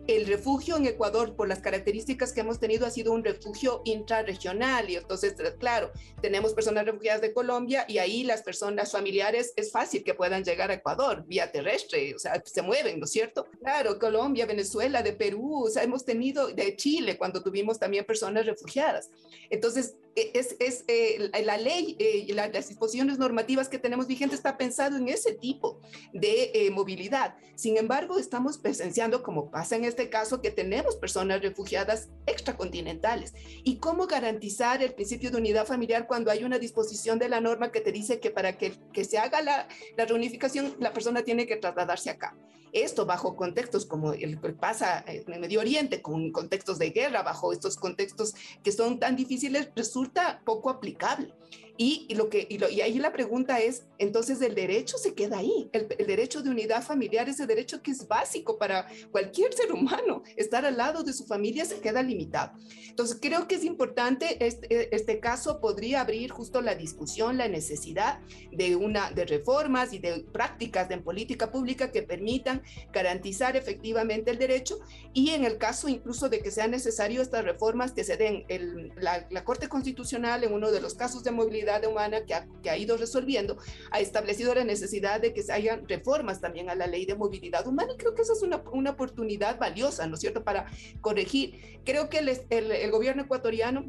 El 0.08 0.26
refugio 0.26 0.78
en 0.78 0.86
Ecuador, 0.86 1.36
por 1.36 1.48
las 1.48 1.60
características 1.60 2.32
que 2.32 2.42
hemos 2.42 2.60
tenido, 2.60 2.86
ha 2.86 2.92
sido 2.92 3.12
un 3.12 3.24
refugio 3.24 3.82
intrarregional 3.86 4.90
y 4.90 4.96
entonces, 4.96 5.36
claro, 5.60 5.92
tenemos 6.22 6.54
personas 6.54 6.86
refugiadas 6.86 7.22
de 7.22 7.34
Colombia 7.34 7.86
y 7.88 7.98
ahí 7.98 8.24
las 8.24 8.42
personas 8.42 8.92
familiares 8.92 9.54
es 9.56 9.72
fácil 9.72 10.04
que 10.04 10.14
puedan 10.14 10.44
llegar 10.44 10.72
a 10.72 10.76
Ecuador 10.76 11.26
vía 11.28 11.52
terrestre, 11.52 12.16
o 12.16 12.20
sea, 12.20 12.42
se 12.46 12.62
mueven, 12.62 13.00
¿no 13.00 13.06
es 13.06 13.12
cierto? 13.12 13.48
Claro, 13.60 14.00
Colombia, 14.00 14.46
Venezuela, 14.46 15.04
de 15.04 15.14
Perú, 15.14 15.66
o 15.66 15.70
sea, 15.70 15.84
hemos 15.84 16.06
tenido 16.06 16.48
de 16.48 16.76
Chile 16.76 17.18
cuando 17.18 17.44
tuvimos 17.44 17.80
también 17.80 17.97
personas 18.06 18.46
refugiadas. 18.46 19.10
Entonces, 19.50 19.96
es, 20.18 20.56
es 20.60 20.84
eh, 20.88 21.30
la 21.44 21.58
ley 21.58 21.96
eh, 22.00 22.26
las 22.34 22.68
disposiciones 22.68 23.20
normativas 23.20 23.70
que 23.70 23.78
tenemos 23.78 24.08
vigentes 24.08 24.40
está 24.40 24.58
pensado 24.58 24.98
en 24.98 25.10
ese 25.10 25.34
tipo 25.34 25.80
de 26.12 26.52
eh, 26.54 26.72
movilidad. 26.72 27.36
Sin 27.56 27.78
embargo, 27.78 28.18
estamos 28.18 28.58
presenciando, 28.58 29.22
como 29.22 29.52
pasa 29.52 29.76
en 29.76 29.86
este 29.86 30.10
caso, 30.10 30.42
que 30.42 30.52
tenemos 30.52 30.96
personas 30.96 31.42
refugiadas 31.42 32.10
extracontinentales. 32.26 33.34
¿Y 33.64 33.78
cómo 33.78 34.08
garantizar 34.08 34.82
el 34.82 34.94
principio 34.94 35.30
de 35.30 35.38
unidad 35.38 35.68
familiar 35.68 36.08
cuando 36.08 36.32
hay 36.32 36.44
una 36.44 36.60
disposición 36.60 37.20
de 37.20 37.30
la 37.30 37.40
norma 37.40 37.72
que 37.72 37.82
te 37.82 37.92
dice 37.92 38.20
que 38.20 38.32
para 38.32 38.58
que, 38.58 38.74
que 38.94 39.06
se 39.06 39.18
haga 39.20 39.42
la, 39.42 39.68
la 39.96 40.06
reunificación, 40.06 40.76
la 40.80 40.94
persona 40.94 41.24
tiene 41.24 41.46
que 41.46 41.58
trasladarse 41.58 42.10
acá? 42.10 42.36
Esto 42.72 43.06
bajo 43.06 43.36
contextos 43.36 43.86
como 43.86 44.14
el 44.14 44.40
que 44.40 44.50
pasa 44.50 45.04
en 45.08 45.34
el 45.34 45.40
Medio 45.40 45.62
Oriente, 45.62 46.02
con 46.02 46.32
contextos 46.32 46.78
de 46.78 46.90
guerra, 46.90 47.24
bajo 47.24 47.54
estos 47.54 47.78
contextos 47.78 48.34
que 48.64 48.72
son 48.72 49.00
tan 49.00 49.16
difíciles, 49.16 49.70
resulta 49.76 50.07
poco 50.46 50.70
aplicable. 50.70 51.34
Y, 51.80 52.08
lo 52.16 52.30
que, 52.30 52.48
y, 52.50 52.82
ahí 52.82 52.98
la 52.98 53.14
pregunta 53.14 53.60
es, 53.60 53.86
entonces 54.00 54.42
el 54.42 54.56
derecho 54.56 54.98
se 54.98 55.14
queda 55.14 55.38
ahí, 55.38 55.70
el, 55.74 55.88
derecho 55.88 56.42
de 56.42 56.50
unidad 56.50 56.84
familiar, 56.84 57.30
ese 57.30 57.46
derecho 57.46 57.84
que 57.84 57.92
es 57.92 58.08
básico 58.08 58.58
para 58.58 58.88
cualquier 59.12 59.54
ser 59.54 59.72
humano, 59.72 60.24
estar 60.38 60.66
al 60.66 60.78
lado 60.78 61.04
de 61.04 61.14
su 61.14 61.28
familia 61.28 61.66
se 61.66 61.80
queda 61.80 62.02
limitado. 62.02 62.54
Entonces 62.90 63.20
creo 63.22 63.48
que 63.48 63.56
es 63.56 63.64
importante, 63.64 64.44
este, 64.44 64.96
este 64.96 65.20
caso 65.20 65.62
podría 65.62 66.02
abrir 66.02 66.32
justo 66.32 66.62
la 66.62 66.74
discusión, 66.74 67.38
la 67.38 67.48
necesidad 67.48 68.22
de, 68.52 68.76
una, 68.76 69.12
de 69.12 69.26
reformas 69.26 69.94
y 69.94 70.00
de 70.00 70.26
prácticas 70.32 70.90
de 70.90 70.98
política 70.98 71.52
pública 71.52 71.92
que 71.92 72.02
permitan 72.02 72.64
garantizar 72.92 73.56
efectivamente 73.56 74.32
el 74.32 74.40
derecho 74.40 74.80
y 75.14 75.30
en 75.30 75.46
el 75.46 75.60
caso 75.60 75.90
incluso 75.90 76.28
de 76.28 76.40
que 76.40 76.50
sea 76.50 76.68
necesario 76.68 77.22
estas 77.22 77.46
reformas 77.46 77.92
que 77.92 78.04
se 78.04 78.18
den, 78.18 78.46
el, 78.48 78.94
la 78.98 79.44
Corte 79.44 79.70
Constitucional 79.70 79.97
en 79.98 80.54
uno 80.54 80.72
de 80.72 80.80
los 80.80 80.94
casos 80.94 81.24
de 81.24 81.32
movilidad, 81.32 81.84
humana 81.86 82.26
que 82.26 82.34
ha, 82.34 82.48
que 82.62 82.70
ha, 82.70 82.78
ido 82.78 82.98
resolviendo, 82.98 83.58
ha 83.92 84.00
establecido 84.00 84.54
la 84.54 84.64
necesidad 84.64 85.20
de 85.20 85.34
que 85.34 85.42
se 85.42 85.52
hayan 85.52 85.88
reformas 85.88 86.40
también 86.40 86.70
a 86.70 86.76
la 86.76 86.88
ley 86.88 87.06
de 87.06 87.16
movilidad 87.16 87.66
humana 87.66 87.94
y 87.94 87.98
creo 87.98 88.14
que 88.14 88.22
esa 88.22 88.34
es 88.34 88.44
una, 88.44 88.62
una 88.72 88.92
oportunidad 88.92 89.58
valiosa, 89.60 90.06
¿no 90.08 90.16
es 90.16 90.22
cierto?, 90.22 90.44
para 90.44 90.68
corregir. 91.02 91.80
Creo 91.84 92.10
que 92.10 92.20
el, 92.20 92.30
el, 92.50 92.92
gobierno 92.92 93.24
ecuatoriano 93.24 93.86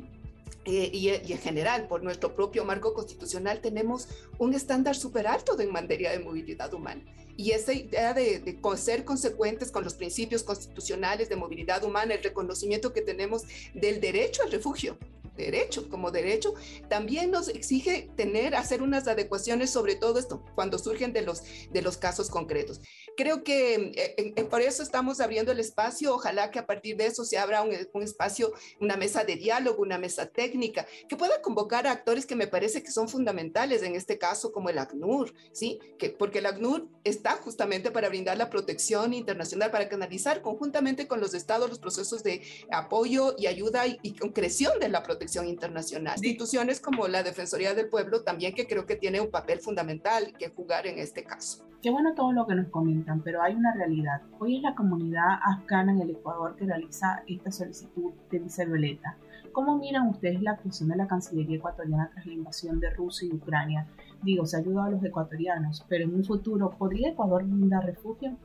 eh, 0.64 0.90
y, 0.92 1.08
en 1.08 1.38
general 1.38 1.88
por 1.88 2.02
nuestro 2.02 2.34
propio 2.34 2.64
marco 2.64 2.94
constitucional 2.94 3.60
tenemos 3.60 4.08
un 4.38 4.54
estándar 4.54 4.96
súper 4.96 5.26
alto 5.26 5.58
en 5.60 5.72
materia 5.72 6.10
de 6.12 6.20
movilidad 6.20 6.72
humana. 6.72 7.02
Y 7.36 7.52
esa 7.52 7.72
idea 7.72 8.14
de, 8.14 8.40
de, 8.40 8.58
ser 8.76 9.04
consecuentes 9.04 9.70
con 9.70 9.84
los 9.84 9.94
principios 9.94 10.42
constitucionales 10.42 11.28
de 11.28 11.36
movilidad 11.36 11.84
humana, 11.84 12.14
el 12.14 12.22
reconocimiento 12.22 12.92
que 12.92 13.00
tenemos 13.00 13.44
del 13.74 14.00
derecho 14.00 14.42
al 14.42 14.50
refugio, 14.50 14.98
derecho, 15.45 15.88
como 15.88 16.11
derecho, 16.11 16.54
también 16.88 17.30
nos 17.30 17.49
exige 17.49 18.11
tener, 18.16 18.54
hacer 18.54 18.83
unas 18.83 19.09
adecuaciones 19.09 19.71
sobre 19.71 19.95
todo 19.95 20.18
esto 20.18 20.45
cuando 20.54 20.78
surgen 20.78 21.12
de 21.12 21.23
los, 21.23 21.42
de 21.71 21.83
los 21.83 21.97
casos 21.97 22.28
concretos. 22.30 22.80
Creo 23.16 23.42
que 23.42 23.75
eh, 23.75 24.14
eh, 24.16 24.45
por 24.45 24.61
eso 24.61 24.83
estamos 24.83 25.21
abriendo 25.21 25.52
el 25.52 25.61
espacio, 25.61 26.14
ojalá 26.14 26.50
que 26.50 26.59
a 26.59 26.66
partir 26.66 26.97
de 26.97 27.07
eso 27.07 27.25
se 27.25 27.38
abra 27.38 27.62
un, 27.62 27.71
un, 27.92 28.02
espacio, 28.02 28.52
una 28.80 28.97
mesa 28.97 29.25
de 29.25 29.37
diálogo, 29.37 29.83
una 29.83 29.99
mesa 29.99 30.26
técnica, 30.26 30.87
que 31.09 31.16
pueda 31.16 31.40
convocar 31.42 31.87
a 31.87 31.92
actores 31.92 32.26
que 32.26 32.37
me 32.37 32.47
parece 32.47 32.83
que 32.83 32.90
son 32.90 33.09
fundamentales 33.09 33.83
en 33.83 33.95
este 33.95 34.18
caso, 34.18 34.52
como 34.52 34.71
el 34.71 34.78
ACNUR, 34.78 35.33
¿sí? 35.52 35.78
Que, 35.99 36.11
porque 36.11 36.38
el 36.38 36.47
ACNUR 36.47 36.88
está 37.04 37.33
justamente 37.37 37.90
para 37.90 38.09
brindar 38.09 38.37
la 38.37 38.50
protección 38.50 39.14
internacional, 39.14 39.71
para 39.71 39.88
canalizar 39.88 40.42
conjuntamente 40.42 41.09
con 41.09 41.21
los 41.21 41.35
estados 41.35 41.68
los 41.68 41.78
procesos 41.78 42.23
de 42.23 42.42
apoyo 42.71 43.35
y 43.38 43.47
ayuda 43.47 43.87
y, 43.87 43.99
y 44.02 44.14
concreción 44.14 44.78
de 44.80 44.88
la 44.88 45.02
protección 45.02 45.27
internacional. 45.37 46.14
Instituciones 46.16 46.80
como 46.80 47.08
la 47.08 47.23
Defensoría 47.23 47.75
del 47.75 47.88
Pueblo 47.88 48.23
también 48.23 48.54
que 48.54 48.66
creo 48.66 48.87
que 48.87 48.97
tiene 48.97 49.20
un 49.20 49.30
papel 49.30 49.61
fundamental 49.61 50.32
que 50.38 50.49
jugar 50.49 50.87
en 50.87 50.99
este 50.99 51.25
caso. 51.25 51.64
Qué 51.82 51.90
bueno 51.90 52.14
todo 52.14 52.32
lo 52.32 52.47
que 52.47 52.56
nos 52.56 52.68
comentan, 52.68 53.23
pero 53.23 53.40
hay 53.40 53.54
una 53.54 53.73
realidad. 53.73 54.23
Hoy 54.40 54.56
es 54.56 54.62
la 54.62 54.75
comunidad 54.75 55.38
afgana 55.44 55.92
en 55.92 56.00
el 56.00 56.11
Ecuador 56.11 56.56
que 56.56 56.64
realiza 56.64 57.23
esta 57.28 57.52
solicitud 57.52 58.12
de 58.30 58.40
visa 58.40 58.64
violeta. 58.64 59.16
¿Cómo 59.52 59.78
miran 59.78 60.08
ustedes 60.08 60.42
la 60.42 60.52
actuación 60.52 60.88
de 60.88 60.97
la 60.97 61.06
Cancillería 61.06 61.56
ecuatoriana 61.56 62.11
tras 62.12 62.26
la 62.26 62.32
invasión 62.32 62.80
de 62.80 62.90
Rusia 62.90 63.28
y 63.28 63.35
Ucrania? 63.35 63.87
Digo, 64.23 64.44
se 64.44 64.56
ayuda 64.56 64.87
a 64.87 64.90
los 64.90 65.04
ecuatorianos, 65.04 65.85
pero 65.88 66.04
en 66.04 66.14
un 66.14 66.25
futuro, 66.25 66.70
¿podría 66.70 67.11
Ecuador 67.11 67.44
brindar 67.44 67.85
refugio? 67.87 68.37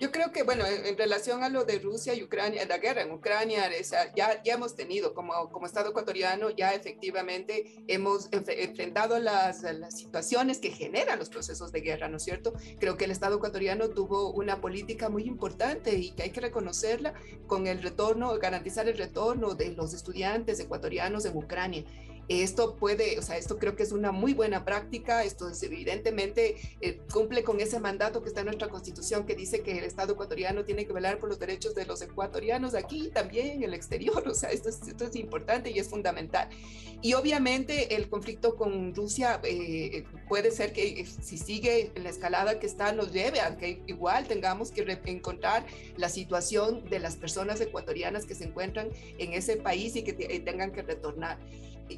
Yo 0.00 0.10
creo 0.10 0.32
que, 0.32 0.42
bueno, 0.42 0.64
en, 0.66 0.98
relación 0.98 1.44
a 1.44 1.48
lo 1.48 1.64
de 1.64 1.78
Rusia 1.78 2.14
y 2.14 2.22
Ucrania, 2.24 2.66
la 2.66 2.78
guerra 2.78 3.02
en 3.02 3.12
Ucrania, 3.12 3.66
esa, 3.68 4.12
ya, 4.14 4.42
ya 4.42 4.54
hemos 4.54 4.74
tenido, 4.74 5.14
como, 5.14 5.50
como 5.52 5.66
Estado 5.66 5.90
ecuatoriano, 5.90 6.50
ya 6.50 6.74
efectivamente 6.74 7.76
hemos 7.86 8.28
enfrentado 8.32 9.20
las, 9.20 9.62
las 9.62 9.96
situaciones 9.96 10.58
que 10.58 10.70
generan 10.70 11.18
los 11.18 11.28
procesos 11.28 11.70
de 11.70 11.80
guerra, 11.80 12.08
¿no 12.08 12.16
es 12.16 12.24
cierto? 12.24 12.54
Creo 12.80 12.96
que 12.96 13.04
el 13.04 13.12
Estado 13.12 13.36
ecuatoriano 13.36 13.90
tuvo 13.90 14.32
una 14.32 14.60
política 14.60 15.08
muy 15.08 15.24
importante 15.24 15.94
y 15.94 16.10
que 16.10 16.24
hay 16.24 16.30
que 16.30 16.40
reconocerla 16.40 17.14
con 17.46 17.68
el 17.68 17.80
retorno, 17.80 18.36
garantizar 18.38 18.88
el 18.88 18.98
retorno 18.98 19.54
de 19.54 19.70
los 19.72 19.94
estudiantes 19.94 20.58
ecuatorianos 20.58 21.24
en 21.24 21.36
Ucrania 21.36 21.84
Esto 22.28 22.76
puede, 22.76 23.18
o 23.18 23.22
sea, 23.22 23.36
esto 23.36 23.58
creo 23.58 23.76
que 23.76 23.82
es 23.82 23.92
una 23.92 24.12
muy 24.12 24.34
buena 24.34 24.64
práctica, 24.64 25.24
esto 25.24 25.48
es, 25.48 25.62
evidentemente 25.62 26.56
eh, 26.80 27.00
cumple 27.12 27.44
con 27.44 27.60
ese 27.60 27.80
mandato 27.80 28.22
que 28.22 28.28
está 28.28 28.40
en 28.40 28.46
nuestra 28.46 28.68
constitución 28.68 29.26
que 29.26 29.34
dice 29.34 29.60
que 29.60 29.78
el 29.78 29.84
Estado 29.84 30.14
ecuatoriano 30.14 30.64
tiene 30.64 30.86
que 30.86 30.92
velar 30.92 31.18
por 31.18 31.28
los 31.28 31.38
derechos 31.38 31.74
de 31.74 31.84
los 31.84 32.00
ecuatorianos 32.02 32.74
aquí 32.74 33.10
también 33.12 33.48
en 33.48 33.62
el 33.62 33.74
exterior, 33.74 34.26
o 34.28 34.34
sea, 34.34 34.50
esto 34.50 34.68
es, 34.68 34.80
esto 34.88 35.04
es 35.04 35.16
importante 35.16 35.70
y 35.70 35.78
es 35.78 35.88
fundamental. 35.88 36.48
Y 37.02 37.12
obviamente 37.12 37.94
el 37.94 38.08
conflicto 38.08 38.56
con 38.56 38.94
Rusia 38.94 39.40
eh, 39.44 40.04
puede 40.28 40.50
ser 40.50 40.72
que 40.72 41.00
eh, 41.00 41.06
si 41.06 41.36
sigue 41.36 41.92
en 41.94 42.02
la 42.02 42.08
escalada 42.10 42.58
que 42.58 42.66
está 42.66 42.92
nos 42.92 43.12
lleve 43.12 43.40
a 43.40 43.56
que 43.58 43.82
igual 43.86 44.26
tengamos 44.26 44.70
que 44.70 44.84
encontrar 45.04 45.66
la 45.96 46.08
situación 46.08 46.84
de 46.88 47.00
las 47.00 47.16
personas 47.16 47.60
ecuatorianas 47.60 48.24
que 48.24 48.34
se 48.34 48.44
encuentran 48.44 48.88
en 49.18 49.34
ese 49.34 49.56
país 49.56 49.96
y 49.96 50.02
que 50.02 50.14
tengan 50.40 50.72
que 50.72 50.82
retornar 50.82 51.38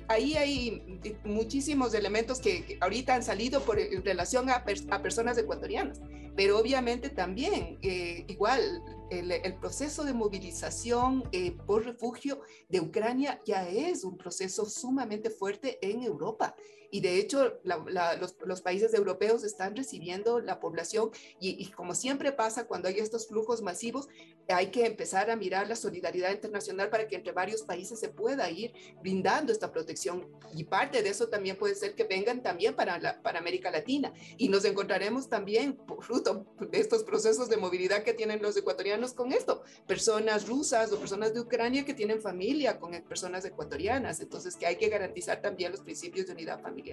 ahí 0.08 0.34
hay 0.34 1.00
muchísimos 1.24 1.94
elementos 1.94 2.40
que, 2.40 2.78
ahorita 2.80 3.14
han 3.14 3.22
salido 3.22 3.62
por, 3.62 3.78
en 3.78 4.04
relación 4.04 4.50
a, 4.50 4.64
personas 4.64 5.38
ecuatorianas, 5.38 6.00
pero 6.36 6.58
obviamente 6.58 7.08
también, 7.08 7.78
eh, 7.82 8.24
igual, 8.28 8.82
el, 9.10 9.54
proceso 9.54 10.04
de 10.04 10.12
movilización 10.12 11.24
eh, 11.32 11.52
por 11.66 11.84
refugio 11.84 12.40
de 12.68 12.80
Ucrania 12.80 13.40
ya 13.46 13.68
es 13.68 14.04
un 14.04 14.16
proceso 14.16 14.66
sumamente 14.66 15.30
fuerte 15.30 15.78
en 15.80 16.02
Europa 16.02 16.56
y 16.90 17.00
de 17.00 17.18
hecho 17.18 17.58
los, 17.64 18.36
los, 18.44 18.62
países 18.62 18.94
europeos 18.94 19.44
están 19.44 19.76
recibiendo 19.76 20.40
la 20.40 20.60
población 20.60 21.10
y, 21.40 21.66
como 21.72 21.94
siempre 21.94 22.32
pasa 22.32 22.66
cuando 22.66 22.88
hay 22.88 22.98
estos 22.98 23.28
flujos 23.28 23.62
masivos, 23.62 24.08
hay 24.48 24.68
que 24.68 24.86
empezar 24.86 25.30
a 25.30 25.36
mirar 25.36 25.68
la 25.68 25.76
solidaridad 25.76 26.30
internacional 26.30 26.88
para 26.88 27.08
que 27.08 27.16
entre 27.16 27.32
varios 27.32 27.62
países 27.62 27.98
se 27.98 28.08
pueda 28.08 28.48
ir 28.50 28.72
brindando 29.00 29.52
esta 29.52 29.72
protección. 29.72 30.28
Y 30.54 30.64
parte 30.64 31.02
de 31.02 31.08
eso 31.08 31.28
también 31.28 31.56
puede 31.56 31.74
ser 31.74 31.94
que 31.94 32.04
vengan 32.04 32.42
también 32.42 32.74
para, 32.74 32.98
la, 32.98 33.20
para 33.22 33.40
América 33.40 33.70
Latina. 33.70 34.12
Y 34.36 34.48
nos 34.48 34.64
encontraremos 34.64 35.28
también 35.28 35.78
fruto 36.00 36.46
de 36.60 36.78
estos 36.78 37.02
procesos 37.02 37.48
de 37.48 37.56
movilidad 37.56 38.04
que 38.04 38.14
tienen 38.14 38.40
los 38.40 38.56
ecuatorianos 38.56 39.14
con 39.14 39.32
esto, 39.32 39.62
personas 39.86 40.46
rusas 40.46 40.92
o 40.92 40.98
personas 40.98 41.34
de 41.34 41.40
Ucrania 41.40 41.84
que 41.84 41.94
tienen 41.94 42.20
familia 42.20 42.78
con 42.78 42.92
personas 43.02 43.44
ecuatorianas, 43.44 44.20
entonces 44.20 44.56
que 44.56 44.66
hay 44.66 44.76
que 44.76 44.88
garantizar 44.88 45.42
también 45.42 45.72
los 45.72 45.80
principios 45.80 46.26
de 46.26 46.32
unidad 46.32 46.60
familiar 46.62 46.85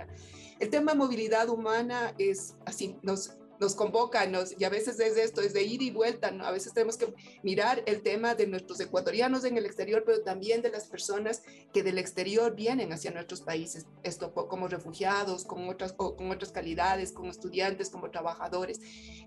el 0.59 0.69
tema 0.69 0.93
movilidad 0.93 1.49
humana 1.49 2.13
es 2.17 2.55
así, 2.65 2.95
nos, 3.01 3.35
nos 3.59 3.75
convoca 3.75 4.25
nos, 4.25 4.59
y 4.59 4.63
a 4.63 4.69
veces 4.69 4.99
es 4.99 5.17
esto, 5.17 5.41
es 5.41 5.53
de 5.53 5.63
ir 5.63 5.81
y 5.81 5.91
vuelta, 5.91 6.31
¿no? 6.31 6.45
a 6.45 6.51
veces 6.51 6.73
tenemos 6.73 6.97
que 6.97 7.13
mirar 7.43 7.83
el 7.85 8.01
tema 8.01 8.35
de 8.35 8.47
nuestros 8.47 8.79
ecuatorianos 8.79 9.45
en 9.45 9.57
el 9.57 9.65
exterior, 9.65 10.03
pero 10.05 10.21
también 10.21 10.61
de 10.61 10.69
las 10.69 10.85
personas 10.87 11.43
que 11.73 11.83
del 11.83 11.97
exterior 11.97 12.55
vienen 12.55 12.91
hacia 12.91 13.11
nuestros 13.11 13.41
países, 13.41 13.85
esto 14.03 14.33
como 14.33 14.67
refugiados, 14.67 15.45
con 15.45 15.69
otras, 15.69 15.93
con 15.93 16.29
otras 16.29 16.51
calidades, 16.51 17.11
como 17.11 17.31
estudiantes, 17.31 17.89
como 17.89 18.11
trabajadores. 18.11 18.79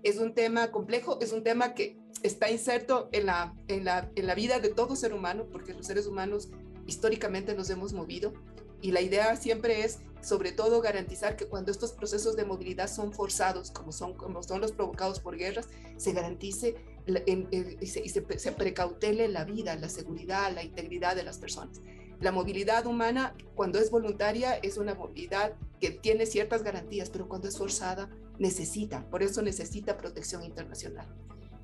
Es 0.03 0.17
un 0.17 0.33
tema 0.33 0.71
complejo, 0.71 1.19
es 1.21 1.31
un 1.31 1.43
tema 1.43 1.73
que 1.73 1.97
está 2.23 2.49
inserto 2.49 3.09
en 3.11 3.25
la, 3.25 3.55
en 3.67 3.85
la, 3.85 4.09
en 4.15 4.27
la 4.27 4.35
vida 4.35 4.59
de 4.59 4.69
todo 4.69 4.95
ser 4.95 5.13
humano, 5.13 5.47
porque 5.51 5.73
los 5.73 5.87
seres 5.87 6.07
humanos 6.07 6.49
históricamente 6.85 7.53
nos 7.53 7.69
hemos 7.69 7.93
movido 7.93 8.33
y 8.81 8.91
la 8.91 9.01
idea 9.01 9.35
siempre 9.35 9.83
es, 9.83 9.99
sobre 10.21 10.51
todo, 10.51 10.81
garantizar 10.81 11.35
que 11.35 11.47
cuando 11.47 11.71
estos 11.71 11.93
procesos 11.93 12.35
de 12.35 12.45
movilidad 12.45 12.87
son 12.87 13.13
forzados, 13.13 13.71
como 13.71 13.91
son, 13.91 14.13
como 14.15 14.43
son 14.43 14.61
los 14.61 14.71
provocados 14.71 15.19
por 15.19 15.37
guerras, 15.37 15.67
se 15.97 16.13
garantice 16.13 16.75
y, 17.05 17.87
se, 17.87 18.09
se, 18.09 18.51
precautele 18.51 19.27
la 19.27 19.45
vida, 19.45 19.75
la 19.75 19.89
seguridad, 19.89 20.51
la 20.53 20.63
integridad 20.63 21.15
de 21.15 21.23
las 21.23 21.37
personas. 21.37 21.81
La 22.19 22.31
movilidad 22.31 22.85
humana, 22.87 23.35
cuando 23.55 23.79
es 23.79 23.91
voluntaria, 23.91 24.55
es 24.55 24.77
una 24.77 24.95
movilidad 24.95 25.53
que 25.79 25.91
tiene 25.91 26.25
ciertas 26.25 26.63
garantías, 26.63 27.09
pero 27.09 27.27
cuando 27.27 27.47
es 27.47 27.57
forzada, 27.57 28.09
necesita, 28.39 29.07
por 29.09 29.23
eso 29.23 29.41
necesita 29.41 29.97
protección 29.97 30.43
internacional. 30.43 31.07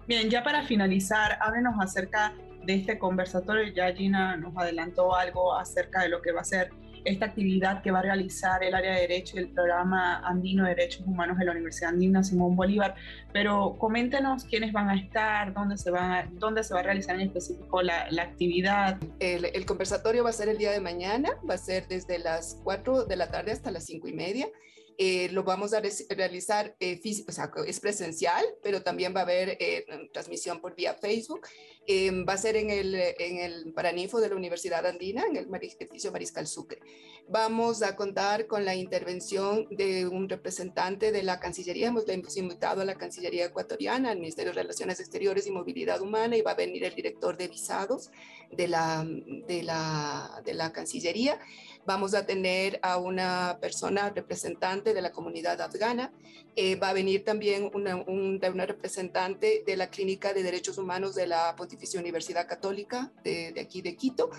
Bien, 0.08 0.29
ya 0.29 0.43
para 0.43 0.63
finalizar, 0.65 1.38
háblenos 1.41 1.75
acerca 1.79 2.34
de 2.65 2.75
este 2.75 2.98
conversatorio. 3.00 3.74
Ya 3.74 3.93
Gina 3.93 4.36
nos 4.38 4.55
adelantó 4.58 5.15
algo 5.15 5.55
acerca 5.55 6.01
de 6.01 6.10
lo 6.10 6.22
que 6.22 6.32
va 6.32 6.41
a 6.41 6.46
ser 6.46 6.72
esta 7.05 7.25
actividad 7.25 7.81
que 7.81 7.91
va 7.91 8.00
a 8.00 8.01
realizar 8.03 8.63
el 8.63 8.74
área 8.74 8.93
de 8.93 9.01
Derecho 9.01 9.38
y 9.38 9.39
el 9.39 9.50
programa 9.50 10.19
andino 10.25 10.63
de 10.63 10.69
Derechos 10.69 11.05
Humanos 11.05 11.38
de 11.38 11.45
la 11.45 11.51
Universidad 11.51 11.89
Andina 11.91 12.24
Simón 12.24 12.55
Bolívar. 12.55 12.95
Pero 13.31 13.75
coméntenos 13.77 14.43
quiénes 14.45 14.72
van 14.72 14.89
a 14.89 14.95
estar, 14.95 15.53
dónde 15.53 15.77
se, 15.77 15.91
va, 15.91 16.27
dónde 16.33 16.63
se 16.63 16.74
va 16.74 16.81
a 16.81 16.83
realizar 16.83 17.15
en 17.15 17.22
específico 17.22 17.81
la, 17.81 18.10
la 18.12 18.24
actividad. 18.24 18.98
El, 19.19 19.45
el, 19.45 19.65
conversatorio 19.65 20.24
va 20.24 20.29
a 20.29 20.33
ser 20.33 20.50
el 20.50 20.57
día 20.57 20.72
de 20.72 20.79
mañana, 20.79 21.29
va 21.50 21.55
a 21.55 21.57
ser 21.57 21.88
desde 21.88 22.19
las 22.19 22.60
4 22.63 23.05
de 23.05 23.15
la 23.15 23.29
tarde 23.29 23.51
hasta 23.51 23.72
las 23.72 23.86
5 23.86 24.07
y 24.07 24.13
media. 24.13 24.48
Eh, 24.97 25.29
lo 25.31 25.43
vamos 25.43 25.73
a 25.73 25.81
realizar 26.09 26.75
eh, 26.79 27.01
o 27.27 27.31
sea, 27.31 27.51
es 27.65 27.79
presencial, 27.79 28.45
pero 28.62 28.83
también 28.83 29.13
va 29.15 29.21
a 29.21 29.23
haber 29.23 29.57
eh, 29.59 29.85
transmisión 30.12 30.62
por 30.62 30.75
vía 30.75 30.93
Facebook. 30.93 31.47
Em, 31.85 32.25
va 32.27 32.33
a 32.33 32.38
ser 32.38 32.55
en 32.55 32.69
el, 32.69 32.95
en 32.95 33.38
el 33.38 33.73
Paraninfo 33.73 34.21
de 34.21 34.29
la 34.29 34.35
Universidad 34.35 34.85
Andina, 34.85 35.25
en 35.25 35.35
el 35.35 35.47
edificio 35.53 36.12
Mariscal 36.12 36.47
Sucre. 36.47 36.79
Vamos 37.27 37.83
a 37.83 37.95
contar 37.95 38.47
con 38.47 38.65
la 38.65 38.75
intervención 38.75 39.67
de 39.71 40.07
un 40.07 40.29
representante 40.29 41.12
de 41.12 41.23
la 41.23 41.39
Cancillería. 41.39 41.88
Hemos 41.88 42.38
invitado 42.38 42.81
a 42.81 42.85
la 42.85 42.95
Cancillería 42.95 43.45
ecuatoriana, 43.45 44.12
al 44.12 44.19
Ministerio 44.19 44.51
de 44.53 44.62
Relaciones 44.62 45.00
Exteriores 45.00 45.47
y 45.47 45.51
Movilidad 45.51 46.01
Humana, 46.01 46.38
y 46.38 46.41
va 46.41 46.51
a 46.51 46.55
venir 46.55 46.83
el 46.83 46.95
director 46.95 47.38
de 47.38 47.47
visados 47.47 48.12
de 48.51 48.67
la, 48.67 49.05
de 49.47 49.63
la, 49.63 50.41
de 50.45 50.53
la 50.53 50.71
Cancillería. 50.71 51.39
Vamos 51.85 52.13
a 52.13 52.25
tener 52.25 52.79
a 52.81 52.97
una 52.97 53.57
persona 53.59 54.09
representante 54.09 54.93
de 54.93 55.01
la 55.01 55.11
comunidad 55.11 55.59
afgana. 55.61 56.13
Eh, 56.55 56.75
va 56.75 56.89
a 56.89 56.93
venir 56.93 57.23
también 57.23 57.71
una, 57.73 57.95
una, 57.95 58.65
representante 58.65 59.63
de 59.65 59.75
la 59.75 59.89
Clínica 59.89 60.33
de 60.33 60.43
Derechos 60.43 60.77
Humanos 60.77 61.15
de 61.15 61.27
la 61.27 61.55
Pontificia 61.55 61.99
Universidad 61.99 62.47
Católica 62.47 63.11
de, 63.23 63.51
de 63.51 63.62
aquí 63.62 63.81
de 63.81 63.95
Quito 63.95 64.29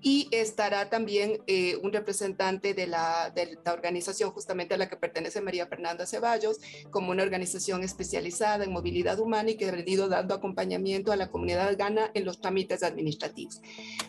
y 0.00 0.28
estará 0.30 0.88
también 0.88 1.42
eh, 1.46 1.76
un 1.82 1.92
representante 1.92 2.74
de 2.74 2.86
la, 2.86 3.30
de 3.34 3.58
la, 3.64 3.72
organización 3.72 4.30
justamente 4.30 4.74
a 4.74 4.78
la 4.78 4.88
que 4.88 4.96
pertenece 4.96 5.40
María 5.40 5.66
Fernanda 5.66 6.06
Ceballos, 6.06 6.58
como 6.90 7.10
una 7.10 7.22
organización 7.22 7.82
especializada 7.82 8.64
en 8.64 8.72
movilidad 8.72 9.18
humana 9.18 9.50
y 9.50 9.56
que 9.56 9.68
ha 9.68 9.72
venido 9.72 10.08
dando 10.08 10.34
acompañamiento 10.34 11.12
a 11.12 11.16
la 11.16 11.30
comunidad 11.30 11.76
gana 11.76 12.10
en 12.14 12.24
los 12.24 12.40
trámites 12.40 12.82
administrativos. 12.82 13.60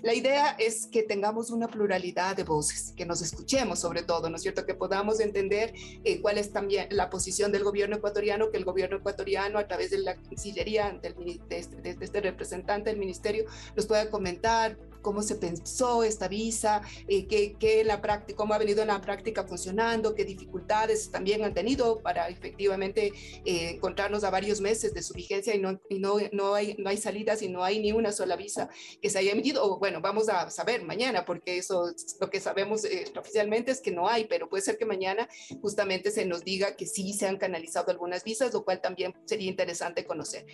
La 0.01 0.13
idea 0.13 0.55
es 0.59 0.85
que 0.85 1.03
tengamos 1.03 1.49
una 1.49 1.67
pluralidad 1.67 2.35
de 2.35 2.43
voces, 2.43 2.78
que 2.95 3.05
nos 3.05 3.21
escuchemos 3.21 3.79
sobre 3.79 4.03
todo, 4.03 4.29
¿no 4.29 4.35
es 4.35 4.41
cierto? 4.41 4.65
Que 4.65 4.73
podamos 4.73 5.19
entender 5.19 5.73
eh, 6.03 6.21
cuál 6.21 6.37
es 6.37 6.51
también 6.51 6.87
la 6.91 7.09
posición 7.09 7.51
del 7.51 7.63
gobierno 7.63 7.97
ecuatoriano, 7.97 8.49
que 8.51 8.57
el 8.57 8.65
gobierno 8.65 8.97
ecuatoriano 8.97 9.59
a 9.59 9.67
través 9.67 9.91
de 9.91 9.99
la 9.99 10.15
Cancillería, 10.15 10.97
del, 11.01 11.15
de, 11.47 11.57
este, 11.57 11.81
de 11.81 11.97
este 11.99 12.21
representante 12.21 12.89
del 12.89 12.99
ministerio, 12.99 13.45
nos 13.75 13.85
pueda 13.85 14.09
comentar 14.09 14.77
cómo 15.01 15.21
se 15.21 15.35
pensó 15.35 16.03
esta 16.03 16.27
visa, 16.27 16.81
eh, 17.07 17.27
qué, 17.27 17.83
la 17.83 18.01
práctica, 18.01 18.38
cómo 18.38 18.53
ha 18.53 18.57
venido 18.57 18.81
en 18.81 18.89
la 18.89 19.01
práctica 19.01 19.45
funcionando, 19.45 20.15
qué 20.15 20.25
dificultades 20.25 21.12
también 21.12 21.43
han 21.43 21.53
tenido 21.53 22.01
para 22.01 22.27
efectivamente 22.29 23.12
eh, 23.45 23.71
encontrarnos 23.71 24.23
a 24.23 24.29
varios 24.29 24.62
meses 24.62 24.93
de 24.93 25.03
su 25.03 25.13
vigencia 25.13 25.55
y, 25.55 25.59
no, 25.59 25.79
y 25.89 25.99
no, 25.99 26.17
no, 26.31 26.53
hay, 26.53 26.75
no 26.77 26.89
hay 26.89 26.97
salidas 26.97 27.41
y 27.41 27.49
no 27.49 27.63
hay 27.63 27.79
ni 27.79 27.91
una 27.91 28.12
sola 28.12 28.35
visa 28.35 28.69
que 29.01 29.09
se 29.09 29.19
haya 29.19 29.31
emitido. 29.31 29.63
O, 29.63 29.79
bueno, 29.79 30.01
vamos 30.01 30.29
a 30.29 30.49
saber 30.49 30.83
mañana, 30.83 31.25
porque 31.25 31.57
eso 31.57 31.93
lo 32.19 32.29
que 32.29 32.39
sabemos 32.39 32.85
eh, 32.85 33.05
oficialmente 33.17 33.71
es 33.71 33.81
que 33.81 33.91
no 33.91 34.07
hay, 34.07 34.25
pero 34.25 34.49
puede 34.49 34.63
ser 34.63 34.77
que 34.77 34.85
mañana 34.85 35.27
justamente 35.62 36.12
se 36.12 36.25
nos 36.25 36.43
diga 36.43 36.75
que 36.75 36.85
sí 36.85 37.13
se 37.13 37.27
han 37.27 37.38
canalizado 37.38 37.91
algunas 37.91 38.23
visas, 38.23 38.53
lo 38.53 38.63
cual 38.63 38.81
también 38.81 39.13
sería 39.25 39.49
interesante 39.49 40.05
conocer. 40.05 40.45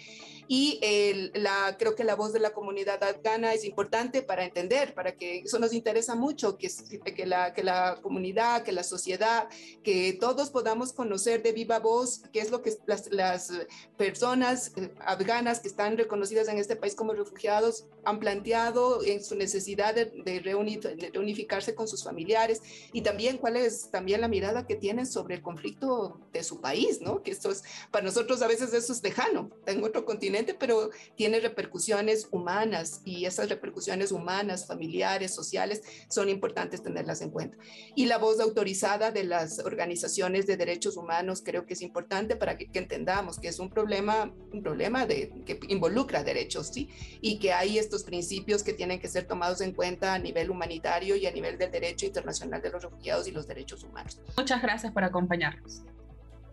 Y 0.47 0.79
el, 0.81 1.31
la, 1.33 1.75
creo 1.77 1.95
que 1.95 2.03
la 2.03 2.15
voz 2.15 2.33
de 2.33 2.39
la 2.39 2.51
comunidad 2.51 3.03
afgana 3.03 3.53
es 3.53 3.65
importante 3.65 4.21
para 4.21 4.34
para 4.35 4.47
entender, 4.47 4.93
para 4.93 5.15
que 5.15 5.37
eso 5.37 5.59
nos 5.59 5.71
interesa 5.71 6.13
mucho, 6.13 6.57
que, 6.57 6.69
que, 7.15 7.25
la, 7.25 7.53
que 7.53 7.63
la 7.63 7.99
comunidad, 8.01 8.63
que 8.63 8.73
la 8.73 8.83
sociedad, 8.83 9.47
que 9.81 10.11
todos 10.19 10.49
podamos 10.49 10.91
conocer 10.91 11.41
de 11.41 11.53
viva 11.53 11.79
voz 11.79 12.21
qué 12.33 12.41
es 12.41 12.51
lo 12.51 12.61
que 12.61 12.73
las, 12.85 13.09
las 13.13 13.53
personas 13.95 14.73
eh, 14.75 14.93
afganas 14.99 15.61
que 15.61 15.69
están 15.69 15.95
reconocidas 15.95 16.49
en 16.49 16.57
este 16.57 16.75
país 16.75 16.95
como 16.95 17.13
refugiados 17.13 17.85
han 18.03 18.19
planteado 18.19 19.01
en 19.05 19.23
su 19.23 19.35
necesidad 19.35 19.95
de, 19.95 20.05
de, 20.25 20.41
de 20.41 21.11
reunificarse 21.13 21.73
con 21.73 21.87
sus 21.87 22.03
familiares 22.03 22.61
y 22.91 23.03
también 23.03 23.37
cuál 23.37 23.55
es 23.55 23.89
también 23.89 24.19
la 24.19 24.27
mirada 24.27 24.67
que 24.67 24.75
tienen 24.75 25.05
sobre 25.05 25.35
el 25.35 25.41
conflicto 25.41 26.19
de 26.33 26.43
su 26.43 26.59
país, 26.59 26.99
¿no? 26.99 27.23
Que 27.23 27.31
esto 27.31 27.51
es, 27.51 27.63
para 27.89 28.03
nosotros 28.03 28.41
a 28.41 28.47
veces 28.47 28.73
eso 28.73 28.91
es 28.91 29.01
lejano, 29.01 29.49
en 29.65 29.81
otro 29.81 30.03
continente, 30.03 30.53
pero 30.53 30.89
tiene 31.15 31.39
repercusiones 31.39 32.27
humanas 32.31 32.99
y 33.05 33.23
esas 33.23 33.47
repercusiones 33.47 34.11
humanas 34.11 34.24
humanas, 34.25 34.65
familiares, 34.65 35.33
sociales, 35.33 35.83
son 36.09 36.29
importantes 36.29 36.81
tenerlas 36.81 37.21
en 37.21 37.29
cuenta. 37.29 37.57
Y 37.95 38.05
la 38.07 38.17
voz 38.17 38.39
autorizada 38.39 39.11
de 39.11 39.23
las 39.23 39.59
organizaciones 39.59 40.47
de 40.47 40.57
derechos 40.57 40.97
humanos 40.97 41.43
creo 41.45 41.67
que 41.67 41.75
es 41.75 41.81
importante 41.81 42.35
para 42.35 42.57
que, 42.57 42.67
entendamos 42.73 43.39
que 43.39 43.47
es 43.47 43.59
un 43.59 43.69
problema, 43.69 44.33
un 44.51 44.63
problema 44.63 45.05
de, 45.05 45.31
que 45.45 45.59
involucra 45.69 46.23
derechos, 46.23 46.71
¿sí? 46.73 46.89
Y 47.21 47.37
que 47.37 47.53
hay 47.53 47.77
estos 47.77 48.03
principios 48.03 48.63
que 48.63 48.73
tienen 48.73 48.99
que 48.99 49.07
ser 49.07 49.27
tomados 49.27 49.61
en 49.61 49.73
cuenta 49.73 50.13
a 50.13 50.19
nivel 50.19 50.49
humanitario 50.49 51.15
y 51.15 51.27
a 51.27 51.31
nivel 51.31 51.57
del 51.57 51.71
derecho 51.71 52.07
internacional 52.07 52.61
de 52.61 52.71
los 52.71 52.83
refugiados 52.83 53.27
y 53.27 53.31
los 53.31 53.47
derechos 53.47 53.83
humanos. 53.83 54.19
Muchas 54.35 54.61
gracias 54.61 54.91
por 54.91 55.03
acompañarnos. 55.03 55.83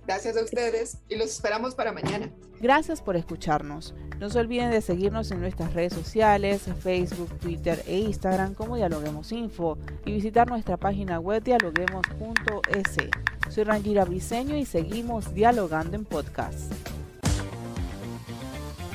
Gracias 0.07 0.37
a 0.37 0.43
ustedes 0.43 0.99
y 1.09 1.17
los 1.17 1.31
esperamos 1.31 1.75
para 1.75 1.93
mañana. 1.93 2.31
Gracias 2.61 3.01
por 3.03 3.17
escucharnos. 3.17 3.95
No 4.19 4.31
se 4.31 4.39
olviden 4.39 4.71
de 4.71 4.81
seguirnos 4.81 5.31
en 5.33 5.41
nuestras 5.41 5.75
redes 5.75 5.93
sociales, 5.93 6.63
Facebook, 6.81 7.29
Twitter 7.41 7.83
e 7.87 7.99
Instagram 7.99 8.55
como 8.55 8.77
Dialoguemos 8.77 9.33
Info 9.33 9.79
y 10.05 10.13
visitar 10.13 10.49
nuestra 10.49 10.77
página 10.77 11.19
web 11.19 11.43
dialoguemos.es. 11.43 12.97
Soy 13.53 13.65
Rangira 13.65 14.05
Briseño 14.05 14.57
y 14.57 14.65
seguimos 14.65 15.35
dialogando 15.35 15.97
en 15.97 16.05
podcast. 16.05 16.73